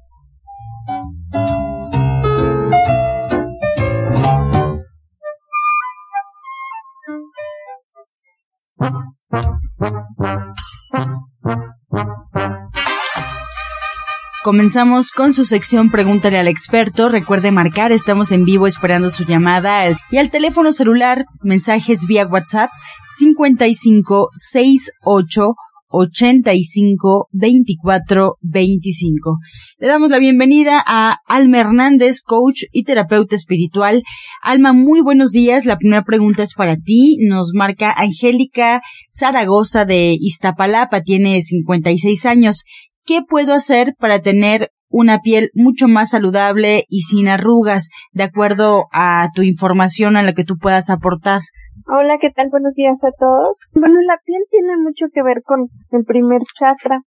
Comenzamos 14.46 15.10
con 15.10 15.34
su 15.34 15.44
sección 15.44 15.90
Pregúntale 15.90 16.38
al 16.38 16.48
experto. 16.48 17.10
Recuerde 17.10 17.50
marcar, 17.50 17.92
estamos 17.92 18.32
en 18.32 18.46
vivo 18.46 18.68
esperando 18.68 19.10
su 19.10 19.26
llamada 19.26 19.90
y 20.12 20.18
al 20.18 20.30
teléfono 20.30 20.72
celular, 20.72 21.26
mensajes 21.42 22.06
vía 22.06 22.28
WhatsApp 22.28 22.70
5568 23.18 25.56
85 25.88 27.30
24 27.32 28.36
25. 28.42 29.38
Le 29.80 29.88
damos 29.88 30.12
la 30.12 30.20
bienvenida 30.20 30.80
a 30.86 31.18
Alma 31.28 31.62
Hernández, 31.62 32.22
coach 32.22 32.66
y 32.72 32.84
terapeuta 32.84 33.36
espiritual. 33.36 34.04
Alma, 34.44 34.74
muy 34.74 35.02
buenos 35.02 35.32
días. 35.32 35.66
La 35.66 35.80
primera 35.80 36.04
pregunta 36.04 36.44
es 36.44 36.54
para 36.54 36.78
ti. 36.78 37.18
Nos 37.28 37.54
marca 37.56 37.92
Angélica 37.98 38.84
Zaragoza 39.12 39.86
de 39.86 40.16
Iztapalapa, 40.20 41.02
tiene 41.02 41.42
56 41.42 42.28
años. 42.28 42.64
¿Qué 43.08 43.22
puedo 43.22 43.54
hacer 43.54 43.94
para 44.00 44.22
tener 44.22 44.70
una 44.90 45.20
piel 45.20 45.52
mucho 45.54 45.88
más 45.88 46.10
saludable 46.10 46.86
y 46.90 47.02
sin 47.02 47.28
arrugas, 47.28 47.92
de 48.14 48.24
acuerdo 48.24 48.86
a 48.92 49.30
tu 49.36 49.44
información 49.44 50.18
a 50.18 50.24
la 50.24 50.34
que 50.34 50.44
tú 50.44 50.58
puedas 50.58 50.90
aportar? 50.90 51.42
Hola, 51.86 52.18
¿qué 52.20 52.32
tal? 52.36 52.50
Buenos 52.50 52.74
días 52.74 52.98
a 53.04 53.12
todos. 53.20 53.58
Bueno, 53.76 54.02
la 54.08 54.18
piel 54.26 54.42
tiene 54.50 54.78
mucho 54.78 55.06
que 55.14 55.22
ver 55.22 55.44
con 55.44 55.68
el 55.92 56.04
primer 56.04 56.42
chakra. 56.58 57.02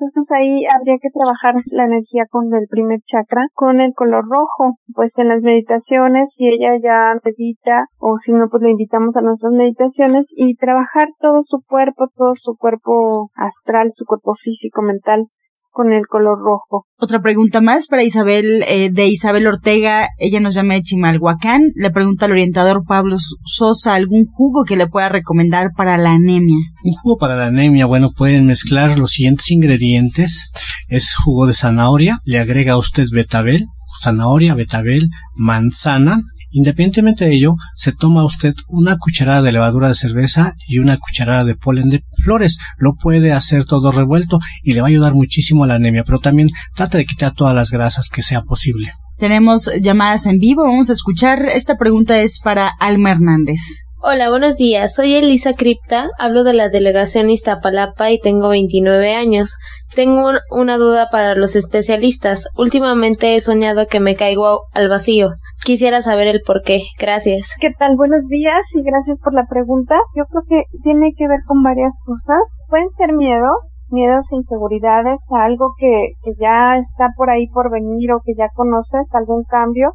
Entonces 0.00 0.24
ahí 0.32 0.64
habría 0.64 0.96
que 1.02 1.12
trabajar 1.12 1.60
la 1.66 1.84
energía 1.84 2.24
con 2.30 2.48
el 2.54 2.66
primer 2.70 3.00
chakra, 3.04 3.44
con 3.52 3.82
el 3.82 3.92
color 3.92 4.24
rojo. 4.24 4.78
Pues 4.94 5.12
en 5.18 5.28
las 5.28 5.42
meditaciones, 5.42 6.28
si 6.34 6.48
ella 6.48 6.80
ya 6.82 7.20
medita 7.22 7.84
o 7.98 8.16
si 8.24 8.32
no, 8.32 8.48
pues 8.48 8.62
le 8.62 8.70
invitamos 8.70 9.14
a 9.16 9.20
nuestras 9.20 9.52
meditaciones 9.52 10.24
y 10.30 10.56
trabajar 10.56 11.08
todo 11.20 11.42
su 11.44 11.60
cuerpo, 11.68 12.08
todo 12.16 12.32
su 12.40 12.56
cuerpo 12.56 13.28
astral, 13.36 13.92
su 13.94 14.06
cuerpo 14.06 14.32
físico, 14.32 14.80
mental, 14.80 15.26
con 15.72 15.92
el 15.92 16.06
color 16.06 16.38
rojo. 16.38 16.86
Otra 16.98 17.20
pregunta 17.20 17.60
más 17.60 17.88
para 17.88 18.04
Isabel, 18.04 18.62
eh, 18.68 18.90
de 18.92 19.06
Isabel 19.06 19.46
Ortega, 19.46 20.10
ella 20.18 20.38
nos 20.38 20.54
llama 20.54 20.74
de 20.74 20.82
Chimalhuacán, 20.82 21.62
le 21.74 21.90
pregunta 21.90 22.26
al 22.26 22.32
orientador 22.32 22.84
Pablo 22.86 23.16
Sosa, 23.44 23.94
¿algún 23.94 24.26
jugo 24.26 24.64
que 24.64 24.76
le 24.76 24.86
pueda 24.86 25.08
recomendar 25.08 25.70
para 25.76 25.96
la 25.96 26.12
anemia? 26.12 26.58
Un 26.84 26.92
jugo 26.92 27.16
para 27.16 27.36
la 27.36 27.46
anemia, 27.46 27.86
bueno, 27.86 28.12
pueden 28.16 28.46
mezclar 28.46 28.98
los 28.98 29.12
siguientes 29.12 29.50
ingredientes, 29.50 30.50
es 30.88 31.14
jugo 31.24 31.46
de 31.46 31.54
zanahoria, 31.54 32.18
le 32.24 32.38
agrega 32.38 32.74
a 32.74 32.78
usted 32.78 33.06
betabel, 33.12 33.64
zanahoria, 34.02 34.54
betabel, 34.54 35.08
manzana, 35.36 36.20
Independientemente 36.52 37.24
de 37.24 37.34
ello, 37.34 37.54
se 37.74 37.92
toma 37.92 38.24
usted 38.24 38.54
una 38.68 38.98
cucharada 38.98 39.42
de 39.42 39.52
levadura 39.52 39.88
de 39.88 39.94
cerveza 39.94 40.54
y 40.68 40.78
una 40.78 40.98
cucharada 40.98 41.44
de 41.44 41.56
polen 41.56 41.88
de 41.88 42.04
flores. 42.22 42.58
Lo 42.76 42.94
puede 42.94 43.32
hacer 43.32 43.64
todo 43.64 43.90
revuelto 43.90 44.38
y 44.62 44.74
le 44.74 44.82
va 44.82 44.88
a 44.88 44.90
ayudar 44.90 45.14
muchísimo 45.14 45.64
a 45.64 45.66
la 45.66 45.74
anemia, 45.74 46.04
pero 46.04 46.18
también 46.18 46.50
trata 46.76 46.98
de 46.98 47.06
quitar 47.06 47.32
todas 47.34 47.54
las 47.54 47.70
grasas 47.70 48.10
que 48.10 48.22
sea 48.22 48.42
posible. 48.42 48.92
Tenemos 49.18 49.70
llamadas 49.80 50.26
en 50.26 50.38
vivo, 50.38 50.62
vamos 50.62 50.90
a 50.90 50.94
escuchar. 50.94 51.46
Esta 51.46 51.76
pregunta 51.78 52.20
es 52.20 52.38
para 52.38 52.68
Alma 52.80 53.12
Hernández. 53.12 53.60
Hola, 54.04 54.30
buenos 54.30 54.56
días. 54.56 54.96
Soy 54.96 55.14
Elisa 55.14 55.52
Cripta, 55.52 56.10
hablo 56.18 56.42
de 56.42 56.52
la 56.52 56.68
delegación 56.68 57.30
Iztapalapa 57.30 58.10
y 58.10 58.18
tengo 58.18 58.48
29 58.48 59.14
años. 59.14 59.58
Tengo 59.94 60.32
una 60.50 60.76
duda 60.76 61.08
para 61.08 61.36
los 61.36 61.54
especialistas. 61.54 62.48
Últimamente 62.56 63.36
he 63.36 63.40
soñado 63.40 63.86
que 63.86 64.00
me 64.00 64.16
caigo 64.16 64.62
al 64.72 64.88
vacío. 64.88 65.34
Quisiera 65.64 66.02
saber 66.02 66.26
el 66.26 66.40
por 66.44 66.62
qué. 66.62 66.80
Gracias. 66.98 67.56
¿Qué 67.60 67.70
tal? 67.78 67.96
Buenos 67.96 68.26
días 68.26 68.62
y 68.74 68.82
gracias 68.82 69.16
por 69.22 69.32
la 69.32 69.46
pregunta. 69.46 69.96
Yo 70.16 70.24
creo 70.26 70.42
que 70.48 70.64
tiene 70.82 71.12
que 71.16 71.28
ver 71.28 71.38
con 71.46 71.62
varias 71.62 71.92
cosas. 72.04 72.42
Pueden 72.68 72.88
ser 72.98 73.12
miedo, 73.12 73.46
miedos 73.88 74.26
e 74.32 74.36
inseguridades 74.36 75.20
algo 75.30 75.74
que, 75.78 76.14
que 76.24 76.32
ya 76.40 76.78
está 76.78 77.10
por 77.16 77.30
ahí 77.30 77.46
por 77.48 77.70
venir 77.70 78.10
o 78.10 78.20
que 78.24 78.34
ya 78.36 78.48
conoces, 78.56 79.06
algún 79.12 79.44
cambio 79.44 79.92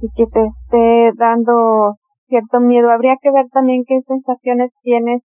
y 0.00 0.08
que 0.10 0.26
te 0.26 0.44
esté 0.44 1.12
dando 1.16 1.94
cierto 2.26 2.58
miedo. 2.58 2.90
Habría 2.90 3.14
que 3.22 3.30
ver 3.30 3.46
también 3.52 3.84
qué 3.86 4.00
sensaciones 4.08 4.72
tienes 4.82 5.22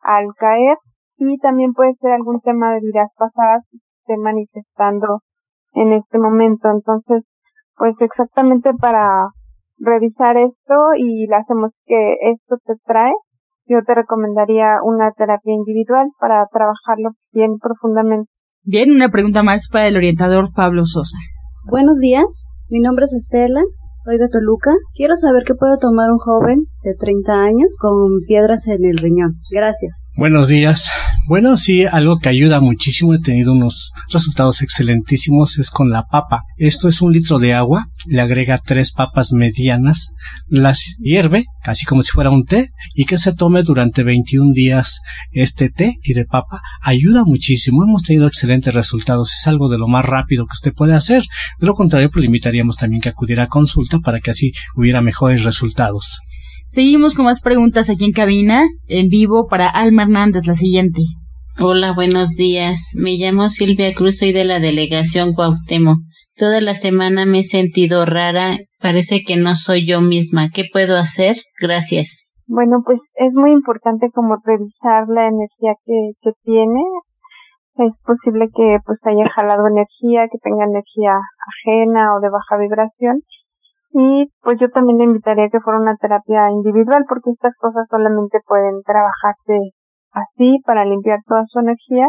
al 0.00 0.34
caer 0.36 0.78
y 1.16 1.38
también 1.38 1.74
puede 1.74 1.94
ser 2.00 2.10
algún 2.10 2.40
tema 2.40 2.74
de 2.74 2.80
vidas 2.80 3.10
pasadas 3.16 3.62
que 3.70 3.76
esté 3.76 4.16
manifestando 4.20 5.20
en 5.74 5.92
este 5.92 6.18
momento. 6.18 6.68
Entonces, 6.70 7.22
pues 7.76 7.94
exactamente 8.00 8.70
para 8.78 9.28
revisar 9.78 10.36
esto 10.36 10.74
y 10.96 11.26
las 11.26 11.48
emociones 11.50 11.76
que 11.86 12.14
esto 12.32 12.56
te 12.66 12.74
trae, 12.86 13.12
yo 13.66 13.78
te 13.86 13.94
recomendaría 13.94 14.78
una 14.84 15.12
terapia 15.12 15.52
individual 15.52 16.08
para 16.18 16.46
trabajarlo 16.52 17.10
bien 17.32 17.58
profundamente. 17.58 18.30
Bien, 18.64 18.92
una 18.92 19.08
pregunta 19.08 19.42
más 19.42 19.68
para 19.70 19.88
el 19.88 19.96
orientador 19.96 20.52
Pablo 20.54 20.84
Sosa. 20.84 21.18
Buenos 21.70 21.98
días, 21.98 22.52
mi 22.68 22.80
nombre 22.80 23.04
es 23.04 23.12
Estela 23.14 23.62
soy 24.04 24.18
de 24.18 24.28
Toluca. 24.28 24.72
Quiero 24.94 25.14
saber 25.14 25.44
qué 25.46 25.54
puede 25.54 25.78
tomar 25.80 26.10
un 26.10 26.18
joven 26.18 26.64
de 26.82 26.94
30 26.98 27.32
años 27.32 27.68
con 27.80 27.94
piedras 28.26 28.66
en 28.66 28.84
el 28.84 28.98
riñón. 28.98 29.34
Gracias. 29.50 30.02
Buenos 30.16 30.48
días. 30.48 30.88
Bueno, 31.28 31.56
sí, 31.56 31.84
algo 31.84 32.18
que 32.18 32.28
ayuda 32.28 32.60
muchísimo, 32.60 33.14
he 33.14 33.20
tenido 33.20 33.52
unos 33.52 33.92
resultados 34.10 34.60
excelentísimos, 34.60 35.56
es 35.58 35.70
con 35.70 35.88
la 35.88 36.02
papa. 36.06 36.42
Esto 36.56 36.88
es 36.88 37.00
un 37.00 37.12
litro 37.12 37.38
de 37.38 37.54
agua, 37.54 37.84
le 38.06 38.20
agrega 38.20 38.58
tres 38.58 38.90
papas 38.90 39.32
medianas, 39.32 40.08
las 40.48 40.96
hierve, 40.98 41.44
casi 41.62 41.84
como 41.84 42.02
si 42.02 42.10
fuera 42.10 42.30
un 42.30 42.44
té, 42.44 42.70
y 42.94 43.04
que 43.04 43.18
se 43.18 43.32
tome 43.32 43.62
durante 43.62 44.02
21 44.02 44.52
días 44.52 44.98
este 45.30 45.70
té 45.70 45.96
y 46.02 46.14
de 46.14 46.24
papa. 46.24 46.60
Ayuda 46.82 47.22
muchísimo, 47.24 47.84
hemos 47.84 48.02
tenido 48.02 48.26
excelentes 48.26 48.74
resultados, 48.74 49.32
es 49.32 49.46
algo 49.46 49.68
de 49.68 49.78
lo 49.78 49.86
más 49.86 50.04
rápido 50.04 50.46
que 50.46 50.54
usted 50.54 50.74
puede 50.74 50.94
hacer. 50.94 51.22
De 51.60 51.66
lo 51.68 51.74
contrario, 51.74 52.10
pues 52.10 52.20
le 52.20 52.26
invitaríamos 52.26 52.76
también 52.76 53.00
que 53.00 53.10
acudiera 53.10 53.44
a 53.44 53.48
consulta 53.48 54.00
para 54.00 54.18
que 54.18 54.32
así 54.32 54.52
hubiera 54.74 55.00
mejores 55.00 55.44
resultados. 55.44 56.18
Seguimos 56.72 57.14
con 57.14 57.26
más 57.26 57.42
preguntas 57.42 57.90
aquí 57.90 58.06
en 58.06 58.12
cabina, 58.12 58.62
en 58.88 59.08
vivo 59.08 59.46
para 59.46 59.68
Alma 59.68 60.04
Hernández, 60.04 60.46
la 60.46 60.54
siguiente. 60.54 61.02
Hola, 61.60 61.92
buenos 61.94 62.36
días. 62.36 62.96
Me 62.98 63.10
llamo 63.20 63.50
Silvia 63.50 63.92
Cruz, 63.94 64.16
soy 64.16 64.32
de 64.32 64.46
la 64.46 64.58
delegación 64.58 65.34
Cuauhtémoc. 65.34 65.98
Toda 66.38 66.62
la 66.62 66.72
semana 66.72 67.26
me 67.26 67.40
he 67.40 67.42
sentido 67.42 68.06
rara, 68.06 68.56
parece 68.80 69.20
que 69.20 69.36
no 69.36 69.54
soy 69.54 69.86
yo 69.86 70.00
misma. 70.00 70.48
¿Qué 70.48 70.64
puedo 70.72 70.96
hacer? 70.96 71.36
Gracias. 71.60 72.32
Bueno, 72.46 72.80
pues 72.86 73.00
es 73.16 73.34
muy 73.34 73.52
importante 73.52 74.08
como 74.10 74.36
revisar 74.42 75.04
la 75.08 75.28
energía 75.28 75.76
que, 75.84 76.12
que 76.22 76.30
tiene. 76.42 76.80
Es 77.84 77.92
posible 78.00 78.48
que 78.48 78.78
pues 78.86 78.98
haya 79.04 79.28
jalado 79.28 79.68
energía, 79.68 80.24
que 80.32 80.38
tenga 80.40 80.64
energía 80.64 81.20
ajena 81.52 82.16
o 82.16 82.20
de 82.20 82.30
baja 82.30 82.56
vibración 82.56 83.20
y 83.92 84.30
pues 84.42 84.58
yo 84.58 84.70
también 84.70 84.98
le 84.98 85.04
invitaría 85.04 85.46
a 85.46 85.50
que 85.50 85.60
fuera 85.60 85.78
una 85.78 85.96
terapia 85.96 86.50
individual 86.50 87.04
porque 87.08 87.30
estas 87.30 87.54
cosas 87.56 87.86
solamente 87.90 88.38
pueden 88.46 88.82
trabajarse 88.82 89.72
así 90.12 90.60
para 90.64 90.84
limpiar 90.84 91.20
toda 91.26 91.44
su 91.46 91.60
energía 91.60 92.08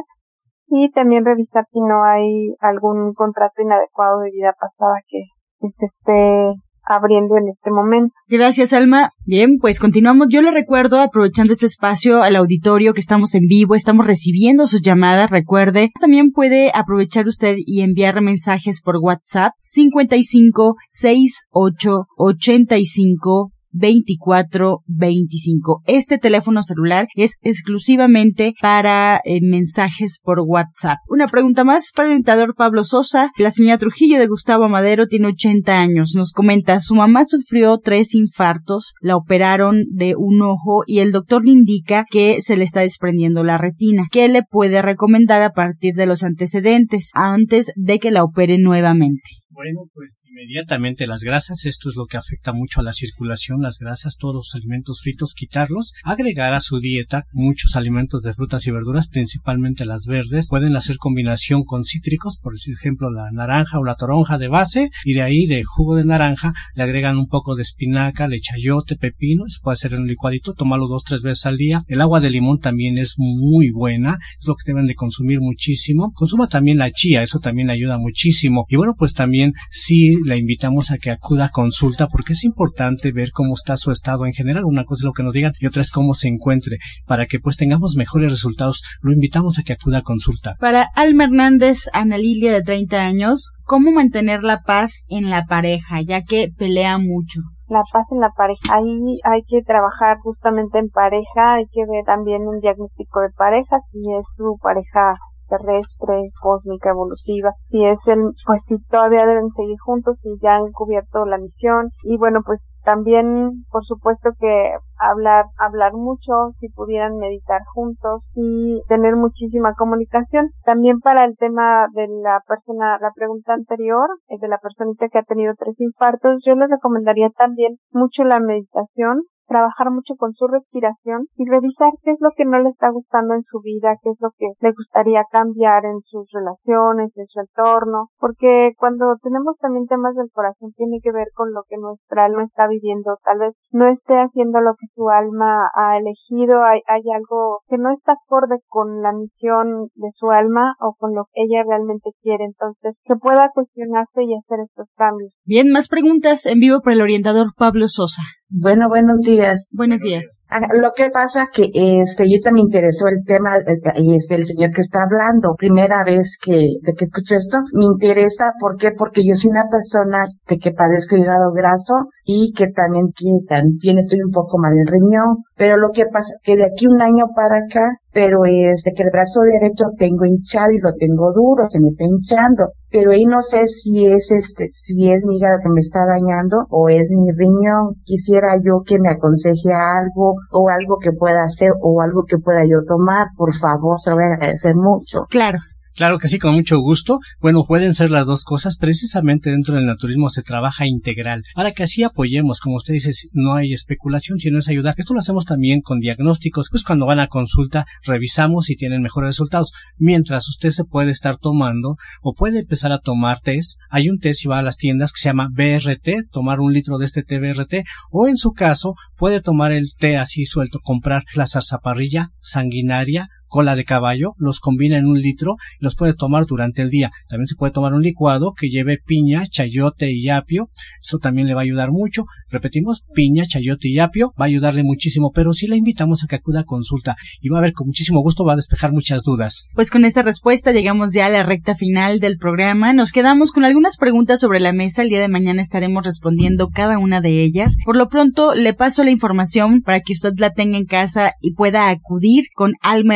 y 0.68 0.90
también 0.92 1.26
revisar 1.26 1.66
si 1.72 1.82
no 1.82 2.04
hay 2.04 2.56
algún 2.62 3.14
contrato 3.14 3.62
inadecuado 3.62 4.20
de 4.20 4.32
vida 4.32 4.54
pasada 4.60 4.96
que, 5.08 5.24
que 5.60 5.68
se 5.78 5.86
esté 5.86 6.54
abriendo 6.86 7.38
en 7.38 7.50
este 7.50 7.72
momento. 7.72 8.14
Gracias, 8.28 8.74
Alma. 8.74 9.12
Bien, 9.26 9.58
pues 9.60 9.80
continuamos. 9.80 10.28
Yo 10.30 10.42
le 10.42 10.52
recuerdo, 10.52 11.00
aprovechando 11.00 11.54
este 11.54 11.66
espacio 11.66 12.24
al 12.24 12.36
auditorio 12.36 12.94
que 12.94 13.00
estamos 13.00 13.36
en 13.36 13.48
vivo, 13.48 13.76
estamos 13.76 14.06
recibiendo 14.06 14.66
sus 14.66 14.82
llamadas. 14.82 15.32
Recuerde, 15.32 15.92
también 16.00 16.32
puede 16.32 16.72
aprovechar 16.74 17.28
usted 17.28 17.56
y 17.58 17.82
enviar 17.82 18.22
mensajes 18.22 18.82
por 18.82 18.98
WhatsApp 18.98 19.54
55 19.62 20.76
68 20.88 22.08
85 22.18 23.53
2425. 23.74 25.84
Este 25.86 26.18
teléfono 26.18 26.64
celular 26.64 27.08
es 27.16 27.38
exclusivamente 27.42 28.54
para 28.62 29.20
eh, 29.26 29.40
mensajes 29.42 30.20
por 30.24 30.40
WhatsApp. 30.40 31.00
Una 31.08 31.28
pregunta 31.28 31.64
más 31.64 31.92
para 31.96 32.14
el 32.14 32.24
Pablo 32.56 32.84
Sosa. 32.84 33.32
La 33.38 33.52
señora 33.52 33.78
Trujillo 33.78 34.20
de 34.20 34.28
Gustavo 34.28 34.70
Madero 34.70 35.08
tiene 35.08 35.28
80 35.28 35.80
años. 35.80 36.14
Nos 36.16 36.32
comenta, 36.32 36.80
su 36.82 36.96
mamá 36.96 37.26
sufrió 37.26 37.78
tres 37.78 38.16
infartos, 38.16 38.94
la 39.02 39.16
operaron 39.16 39.84
de 39.92 40.16
un 40.18 40.42
ojo 40.42 40.84
y 40.86 41.00
el 41.00 41.12
doctor 41.12 41.46
le 41.46 41.52
indica 41.52 42.06
que 42.10 42.42
se 42.42 42.58
le 42.58 42.64
está 42.64 42.82
desprendiendo 42.82 43.44
la 43.44 43.58
retina. 43.58 44.08
¿Qué 44.12 44.28
le 44.28 44.44
puede 44.44 44.82
recomendar 44.82 45.42
a 45.42 45.52
partir 45.52 45.94
de 45.96 46.06
los 46.06 46.24
antecedentes 46.24 47.12
antes 47.14 47.72
de 47.76 48.00
que 48.00 48.12
la 48.12 48.24
opere 48.24 48.58
nuevamente? 48.58 49.43
Bueno, 49.54 49.82
pues 49.94 50.24
inmediatamente 50.28 51.06
las 51.06 51.22
grasas, 51.22 51.66
esto 51.66 51.88
es 51.88 51.96
lo 51.96 52.08
que 52.08 52.18
afecta 52.18 52.54
mucho 52.54 52.80
a 52.80 52.84
la 52.84 52.92
circulación, 52.92 53.62
las 53.62 53.78
grasas, 53.78 54.18
todos 54.18 54.34
los 54.34 54.56
alimentos 54.56 55.02
fritos, 55.04 55.36
quitarlos, 55.36 55.94
agregar 56.04 56.54
a 56.54 56.60
su 56.60 56.80
dieta 56.80 57.26
muchos 57.32 57.76
alimentos 57.76 58.24
de 58.24 58.34
frutas 58.34 58.66
y 58.66 58.72
verduras, 58.72 59.08
principalmente 59.08 59.86
las 59.86 60.08
verdes, 60.08 60.48
pueden 60.50 60.76
hacer 60.76 60.98
combinación 60.98 61.66
con 61.66 61.84
cítricos, 61.84 62.40
por 62.42 62.56
ejemplo 62.56 63.12
la 63.12 63.30
naranja 63.32 63.78
o 63.78 63.84
la 63.84 63.94
toronja 63.94 64.40
de 64.40 64.48
base, 64.48 64.90
y 65.06 65.14
de 65.14 65.22
ahí 65.22 65.46
de 65.46 65.64
jugo 65.64 65.96
de 65.96 66.06
naranja 66.06 66.54
le 66.74 66.82
agregan 66.82 67.20
un 67.20 67.28
poco 67.28 67.56
de 67.56 67.62
espinaca, 67.62 68.28
lechayote, 68.28 68.96
pepino, 68.96 69.44
se 69.48 69.60
puede 69.62 69.74
hacer 69.74 69.94
en 69.94 70.02
un 70.02 70.08
licuadito, 70.08 70.54
tomarlo 70.54 70.88
dos, 70.88 71.04
tres 71.04 71.22
veces 71.22 71.46
al 71.46 71.58
día. 71.58 71.84
El 71.88 72.02
agua 72.02 72.22
de 72.22 72.32
limón 72.32 72.60
también 72.60 72.98
es 72.98 73.16
muy 73.18 73.70
buena, 73.70 74.18
es 74.40 74.48
lo 74.48 74.56
que 74.56 74.64
deben 74.66 74.88
de 74.88 74.96
consumir 74.96 75.42
muchísimo. 75.42 76.12
Consuma 76.16 76.48
también 76.48 76.80
la 76.80 76.90
chía, 76.90 77.22
eso 77.22 77.40
también 77.40 77.70
ayuda 77.70 78.00
muchísimo. 78.00 78.66
Y 78.68 78.78
bueno, 78.78 78.96
pues 78.98 79.14
también 79.14 79.43
sí 79.70 80.16
la 80.26 80.38
invitamos 80.38 80.92
a 80.92 80.98
que 80.98 81.12
acuda 81.12 81.46
a 81.46 81.50
consulta 81.50 82.08
porque 82.08 82.34
es 82.34 82.44
importante 82.44 83.12
ver 83.12 83.32
cómo 83.32 83.54
está 83.56 83.78
su 83.78 83.92
estado 83.92 84.26
en 84.26 84.34
general. 84.34 84.66
Una 84.66 84.86
cosa 84.86 85.02
es 85.02 85.06
lo 85.06 85.14
que 85.14 85.24
nos 85.24 85.34
digan 85.34 85.54
y 85.60 85.68
otra 85.68 85.82
es 85.82 85.92
cómo 85.92 86.14
se 86.14 86.28
encuentre. 86.28 86.78
Para 87.06 87.26
que 87.26 87.40
pues 87.40 87.58
tengamos 87.58 87.96
mejores 87.96 88.32
resultados, 88.32 88.84
lo 89.02 89.12
invitamos 89.12 89.60
a 89.60 89.64
que 89.64 89.74
acuda 89.74 90.00
a 90.00 90.02
consulta. 90.04 90.56
Para 90.60 90.88
Alma 90.96 91.26
Hernández, 91.26 91.90
Ana 91.94 92.18
Lilia 92.18 92.54
de 92.54 92.64
30 92.64 93.02
años, 93.02 93.52
¿cómo 93.64 93.92
mantener 93.92 94.44
la 94.44 94.62
paz 94.62 95.06
en 95.10 95.30
la 95.30 95.46
pareja 95.46 96.02
ya 96.02 96.22
que 96.22 96.50
pelea 96.58 96.98
mucho? 96.98 97.42
la 97.70 97.82
paz 97.92 98.06
en 98.12 98.20
la 98.20 98.30
pareja. 98.30 98.62
Ahí 98.70 99.18
hay 99.24 99.42
que 99.48 99.64
trabajar 99.66 100.18
justamente 100.20 100.78
en 100.78 100.90
pareja, 100.90 101.56
hay 101.56 101.66
que 101.72 101.82
ver 101.90 102.06
también 102.06 102.44
un 102.44 102.60
diagnóstico 102.60 103.22
de 103.22 103.32
pareja, 103.36 103.78
si 103.92 104.00
es 104.00 104.26
su 104.38 104.58
pareja 104.62 105.18
terrestre, 105.54 106.32
cósmica, 106.42 106.90
evolutiva, 106.90 107.52
si 107.70 107.86
es 107.86 108.00
el, 108.08 108.34
pues 108.46 108.62
si 108.68 108.78
todavía 108.90 109.26
deben 109.26 109.50
seguir 109.56 109.78
juntos, 109.84 110.18
si 110.22 110.30
ya 110.42 110.56
han 110.56 110.72
cubierto 110.72 111.26
la 111.26 111.38
misión 111.38 111.90
y 112.04 112.18
bueno, 112.18 112.42
pues 112.46 112.60
también, 112.84 113.64
por 113.72 113.86
supuesto 113.86 114.32
que 114.40 114.72
hablar, 115.00 115.46
hablar 115.58 115.94
mucho, 115.94 116.52
si 116.60 116.68
pudieran 116.70 117.18
meditar 117.18 117.62
juntos 117.74 118.24
y 118.36 118.82
tener 118.90 119.16
muchísima 119.16 119.74
comunicación. 119.74 120.50
También 120.66 121.00
para 121.00 121.24
el 121.24 121.38
tema 121.38 121.88
de 121.94 122.08
la 122.22 122.42
persona, 122.46 122.98
la 123.00 123.12
pregunta 123.16 123.54
anterior, 123.54 124.10
de 124.28 124.48
la 124.48 124.58
personita 124.58 125.08
que 125.08 125.20
ha 125.20 125.24
tenido 125.24 125.54
tres 125.58 125.80
infartos, 125.80 126.42
yo 126.46 126.56
les 126.56 126.70
recomendaría 126.70 127.30
también 127.38 127.78
mucho 127.92 128.24
la 128.24 128.40
meditación, 128.40 129.22
trabajar 129.48 129.92
mucho 129.92 130.16
con 130.16 130.34
su 130.34 130.48
respiración 130.48 131.28
y 131.36 131.46
revisar 131.50 131.92
qué 132.04 132.12
es 132.12 132.18
lo 132.20 132.32
que 132.36 132.46
no 132.46 132.60
le 132.60 132.70
está 132.70 132.90
gustando 132.90 133.34
en 133.34 133.44
su 133.44 133.60
vida, 133.62 133.96
qué 134.02 134.12
es 134.12 134.18
lo 134.20 134.32
que 134.38 134.48
le 134.60 134.72
gustaría 134.72 135.24
cambiar 135.32 135.86
en 135.86 136.02
sus 136.06 136.30
relaciones, 136.32 137.12
en 137.16 137.28
su 137.28 137.40
entorno, 137.40 138.08
porque 138.20 138.74
cuando 138.78 139.16
tenemos 139.22 139.58
también 139.58 139.88
temas 139.88 140.16
del 140.16 140.32
corazón 140.32 140.72
tiene 140.76 141.00
que 141.02 141.12
ver 141.12 141.28
con 141.34 141.54
lo 141.54 141.64
que 141.68 141.78
nuestra 141.78 142.26
alma 142.26 142.44
está 142.44 142.68
viviendo, 142.68 143.18
tal 143.24 143.40
vez 143.40 143.56
no 143.72 143.88
esté 143.88 144.16
haciendo 144.16 144.62
lo 144.62 144.74
que 144.76 144.88
su 144.96 145.10
alma 145.10 145.70
ha 145.76 145.98
elegido, 145.98 146.64
hay, 146.64 146.82
hay 146.88 147.04
algo 147.14 147.60
que 147.68 147.78
no 147.78 147.92
está 147.94 148.14
acorde 148.14 148.58
con 148.68 149.02
la 149.02 149.12
misión 149.12 149.90
de 149.96 150.10
su 150.16 150.32
alma 150.32 150.76
o 150.80 150.96
con 150.98 151.14
lo 151.14 151.26
que 151.32 151.44
ella 151.44 151.64
realmente 151.68 152.12
quiere, 152.22 152.46
entonces 152.46 152.96
que 153.04 153.16
pueda 153.16 153.50
cuestionarse 153.54 154.24
y 154.24 154.36
hacer 154.36 154.60
estos 154.64 154.88
cambios. 154.96 155.34
Bien, 155.46 155.72
más 155.72 155.88
preguntas 155.88 156.46
en 156.46 156.60
vivo 156.60 156.82
por 156.82 156.94
el 156.94 157.02
orientador 157.02 157.48
Pablo 157.58 157.88
Sosa. 157.88 158.24
Bueno, 158.62 158.88
buenos 158.88 159.22
días. 159.22 159.68
Buenos 159.72 160.02
días. 160.02 160.44
Lo 160.80 160.92
que 160.92 161.10
pasa 161.10 161.48
que 161.52 161.72
este 161.74 162.30
yo 162.30 162.40
también 162.44 162.66
me 162.66 162.70
interesó 162.70 163.08
el 163.08 163.24
tema 163.26 163.58
eh, 163.58 163.80
y 163.96 164.16
es 164.16 164.30
el 164.30 164.46
señor 164.46 164.70
que 164.70 164.82
está 164.82 165.04
hablando. 165.04 165.56
Primera 165.58 166.04
vez 166.04 166.38
que 166.38 166.68
de 166.82 166.94
que 166.94 167.06
escucho 167.06 167.34
esto, 167.34 167.58
me 167.74 167.86
interesa 167.86 168.52
¿por 168.60 168.78
qué? 168.78 168.92
Porque 168.96 169.26
yo 169.26 169.34
soy 169.34 169.50
una 169.50 169.66
persona 169.72 170.28
de 170.48 170.60
que 170.60 170.72
padezco 170.72 171.18
hígado 171.18 171.52
graso 171.52 171.96
y 172.26 172.54
que 172.54 172.68
también 172.68 173.08
que 173.16 173.26
también 173.48 173.98
estoy 173.98 174.20
un 174.24 174.32
poco 174.32 174.60
mal 174.60 174.74
en 174.78 174.86
riñón, 174.86 175.38
pero 175.58 175.78
lo 175.78 175.90
que 175.92 176.06
pasa 176.06 176.36
que 176.44 176.56
de 176.56 176.66
aquí 176.66 176.86
un 176.86 177.02
año 177.02 177.30
para 177.36 177.58
acá, 177.58 177.98
pero 178.14 178.46
es 178.46 178.84
de 178.84 178.94
que 178.94 179.04
el 179.04 179.12
brazo 179.12 179.42
derecho 179.42 179.86
tengo 179.98 180.26
hinchado 180.26 180.72
y 180.72 180.80
lo 180.80 180.94
tengo 180.94 181.34
duro, 181.34 181.68
se 181.70 181.80
me 181.80 181.90
está 181.90 182.06
hinchando 182.06 182.74
pero 182.94 183.10
ahí 183.10 183.26
no 183.26 183.42
sé 183.42 183.68
si 183.68 184.06
es 184.06 184.32
este, 184.32 184.68
si 184.70 185.12
es 185.12 185.24
mi 185.26 185.38
hígado 185.38 185.58
que 185.64 185.70
me 185.74 185.82
está 185.82 186.06
dañando 186.06 186.58
o 186.70 186.90
es 186.90 187.10
mi 187.12 187.32
riñón. 187.36 187.96
Quisiera 188.06 188.54
yo 188.64 188.82
que 188.86 189.00
me 189.00 189.10
aconseje 189.10 189.74
algo 189.74 190.36
o 190.52 190.70
algo 190.70 191.00
que 191.02 191.12
pueda 191.12 191.44
hacer 191.44 191.72
o 191.82 192.02
algo 192.02 192.24
que 192.28 192.38
pueda 192.38 192.62
yo 192.64 192.86
tomar, 192.88 193.30
por 193.36 193.56
favor, 193.56 194.00
se 194.00 194.12
lo 194.12 194.18
voy 194.18 194.26
a 194.26 194.36
agradecer 194.36 194.76
mucho. 194.76 195.26
Claro. 195.28 195.58
Claro 195.96 196.18
que 196.18 196.28
sí, 196.28 196.40
con 196.40 196.56
mucho 196.56 196.80
gusto. 196.80 197.20
Bueno, 197.40 197.66
pueden 197.66 197.94
ser 197.94 198.10
las 198.10 198.26
dos 198.26 198.44
cosas. 198.44 198.78
Precisamente 198.78 199.52
dentro 199.52 199.76
del 199.76 199.86
naturismo 199.86 200.30
se 200.30 200.42
trabaja 200.42 200.88
integral 200.88 201.44
para 201.54 201.72
que 201.72 201.84
así 201.84 202.02
apoyemos. 202.02 202.60
Como 202.60 202.78
usted 202.78 202.96
dice, 202.96 203.12
no 203.34 203.54
hay 203.54 203.74
especulación, 203.74 204.40
sino 204.40 204.58
es 204.58 204.68
ayuda. 204.70 204.96
Esto 204.98 205.14
lo 205.14 205.20
hacemos 205.20 205.46
también 205.46 205.82
con 205.82 206.00
diagnósticos. 206.00 206.70
Pues 206.72 206.84
cuando 206.84 207.06
van 207.06 207.20
a 207.20 207.28
consulta, 207.28 207.86
revisamos 208.04 208.66
si 208.66 208.76
tienen 208.76 209.04
mejores 209.04 209.28
resultados. 209.28 209.72
Mientras 209.98 210.50
usted 210.50 210.72
se 210.72 210.84
puede 210.84 211.12
estar 211.12 211.38
tomando 211.38 211.96
o 212.24 212.34
puede 212.34 212.62
empezar 212.62 212.92
a 212.92 213.00
tomar 213.00 213.42
test. 213.42 213.80
Hay 213.92 214.10
un 214.10 214.18
test 214.18 214.42
si 214.42 214.48
va 214.48 214.58
a 214.58 214.64
las 214.64 214.78
tiendas 214.78 215.14
que 215.14 215.22
se 215.22 215.30
llama 215.30 215.50
BRT, 215.52 216.30
tomar 216.32 216.60
un 216.60 216.74
litro 216.74 216.98
de 216.98 217.06
este 217.06 217.22
té 217.22 217.38
BRT. 217.38 217.86
O 218.10 218.28
en 218.28 218.38
su 218.38 218.52
caso, 218.52 218.96
puede 219.16 219.42
tomar 219.42 219.72
el 219.72 219.94
té 219.96 220.18
así 220.18 220.46
suelto, 220.46 220.80
comprar 220.82 221.24
la 221.36 221.46
zarzaparrilla 221.46 222.30
sanguinaria 222.40 223.28
cola 223.54 223.76
de 223.76 223.86
caballo, 223.86 224.34
los 224.40 224.60
combina 224.60 224.98
en 224.98 225.06
un 225.06 225.20
litro 225.20 225.58
y 225.80 225.86
los 225.86 225.96
puede 225.96 226.16
tomar 226.16 226.48
durante 226.48 226.82
el 226.82 226.90
día. 226.90 227.12
También 227.30 227.46
se 227.46 227.54
puede 227.54 227.72
tomar 227.72 227.94
un 227.94 228.02
licuado 228.02 228.54
que 228.60 228.70
lleve 228.70 228.98
piña, 228.98 229.46
chayote 229.46 230.12
y 230.12 230.28
apio. 230.30 230.72
Eso 231.00 231.20
también 231.20 231.48
le 231.48 231.54
va 231.54 231.62
a 231.62 231.64
ayudar 231.64 231.92
mucho. 231.92 232.26
Repetimos, 232.50 233.04
piña, 233.14 233.46
chayote 233.46 233.90
y 233.90 234.00
apio. 234.00 234.34
Va 234.42 234.46
a 234.46 234.48
ayudarle 234.48 234.82
muchísimo, 234.82 235.32
pero 235.32 235.54
sí 235.54 235.68
le 235.68 235.78
invitamos 235.78 236.24
a 236.24 236.28
que 236.28 236.38
acuda 236.38 236.62
a 236.62 236.64
consulta 236.64 237.16
y 237.42 237.50
va 237.50 237.60
a 237.60 237.62
ver 237.62 237.74
con 237.74 237.86
muchísimo 237.86 238.22
gusto, 238.22 238.44
va 238.44 238.54
a 238.54 238.56
despejar 238.56 238.92
muchas 238.92 239.22
dudas. 239.22 239.68
Pues 239.76 239.92
con 239.92 240.04
esta 240.04 240.24
respuesta 240.24 240.72
llegamos 240.72 241.14
ya 241.14 241.28
a 241.28 241.30
la 241.30 241.44
recta 241.44 241.76
final 241.76 242.20
del 242.20 242.38
programa. 242.40 242.92
Nos 242.92 243.12
quedamos 243.12 243.52
con 243.52 243.66
algunas 243.66 243.98
preguntas 243.98 244.40
sobre 244.40 244.62
la 244.62 244.74
mesa. 244.74 245.04
El 245.04 245.10
día 245.10 245.22
de 245.22 245.28
mañana 245.28 245.62
estaremos 245.62 246.04
respondiendo 246.04 246.70
cada 246.70 246.98
una 246.98 247.22
de 247.22 247.44
ellas. 247.44 247.76
Por 247.86 247.98
lo 247.98 248.10
pronto, 248.10 248.56
le 248.56 248.74
paso 248.74 249.04
la 249.04 249.12
información 249.12 249.84
para 249.84 250.00
que 250.00 250.14
usted 250.14 250.34
la 250.38 250.50
tenga 250.50 250.80
en 250.80 250.86
casa 250.86 251.34
y 251.40 251.54
pueda 251.54 251.90
acudir 251.90 252.46
con 252.56 252.74
Alma 252.82 253.14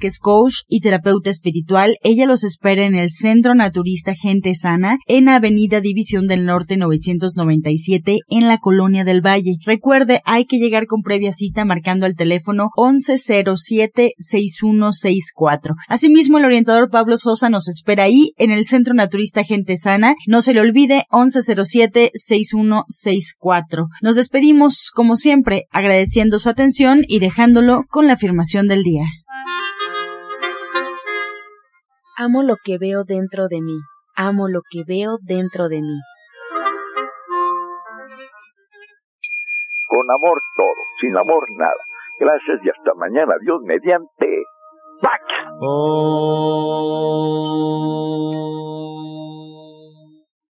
Que 0.00 0.06
es 0.06 0.20
coach 0.20 0.62
y 0.68 0.80
terapeuta 0.80 1.28
espiritual. 1.28 1.96
Ella 2.02 2.24
los 2.26 2.44
espera 2.44 2.84
en 2.84 2.94
el 2.94 3.10
Centro 3.10 3.52
Naturista 3.54 4.14
Gente 4.14 4.54
Sana, 4.54 4.98
en 5.06 5.28
Avenida 5.28 5.80
División 5.80 6.28
del 6.28 6.46
Norte 6.46 6.76
997, 6.76 8.20
en 8.28 8.46
la 8.46 8.58
Colonia 8.58 9.02
del 9.04 9.26
Valle. 9.26 9.56
Recuerde, 9.64 10.20
hay 10.24 10.44
que 10.44 10.58
llegar 10.58 10.86
con 10.86 11.02
previa 11.02 11.32
cita 11.32 11.64
marcando 11.64 12.06
al 12.06 12.14
teléfono 12.14 12.68
1107-6164. 12.76 15.74
Asimismo, 15.88 16.38
el 16.38 16.44
orientador 16.44 16.88
Pablo 16.88 17.16
Sosa 17.16 17.50
nos 17.50 17.68
espera 17.68 18.04
ahí, 18.04 18.34
en 18.38 18.52
el 18.52 18.66
Centro 18.66 18.94
Naturista 18.94 19.42
Gente 19.42 19.76
Sana. 19.76 20.14
No 20.28 20.42
se 20.42 20.54
le 20.54 20.60
olvide, 20.60 21.06
1107-6164. 21.10 23.88
Nos 24.00 24.14
despedimos, 24.14 24.92
como 24.94 25.16
siempre, 25.16 25.64
agradeciendo 25.72 26.38
su 26.38 26.50
atención 26.50 27.02
y 27.08 27.18
dejándolo 27.18 27.82
con 27.90 28.06
la 28.06 28.12
afirmación 28.12 28.68
del 28.68 28.84
día. 28.84 29.06
Amo 32.18 32.42
lo 32.42 32.56
que 32.64 32.78
veo 32.78 33.04
dentro 33.04 33.46
de 33.46 33.60
mí. 33.60 33.78
Amo 34.16 34.48
lo 34.48 34.62
que 34.70 34.84
veo 34.88 35.18
dentro 35.20 35.68
de 35.68 35.82
mí. 35.82 36.00
Con 39.86 40.10
amor 40.10 40.40
todo, 40.56 40.82
sin 40.98 41.14
amor 41.14 41.44
nada. 41.58 41.76
Gracias 42.18 42.58
y 42.64 42.70
hasta 42.70 42.94
mañana. 42.94 43.34
Dios 43.42 43.60
mediante. 43.64 44.44
¡Pax! 45.02 45.22
Oh. 45.60 46.96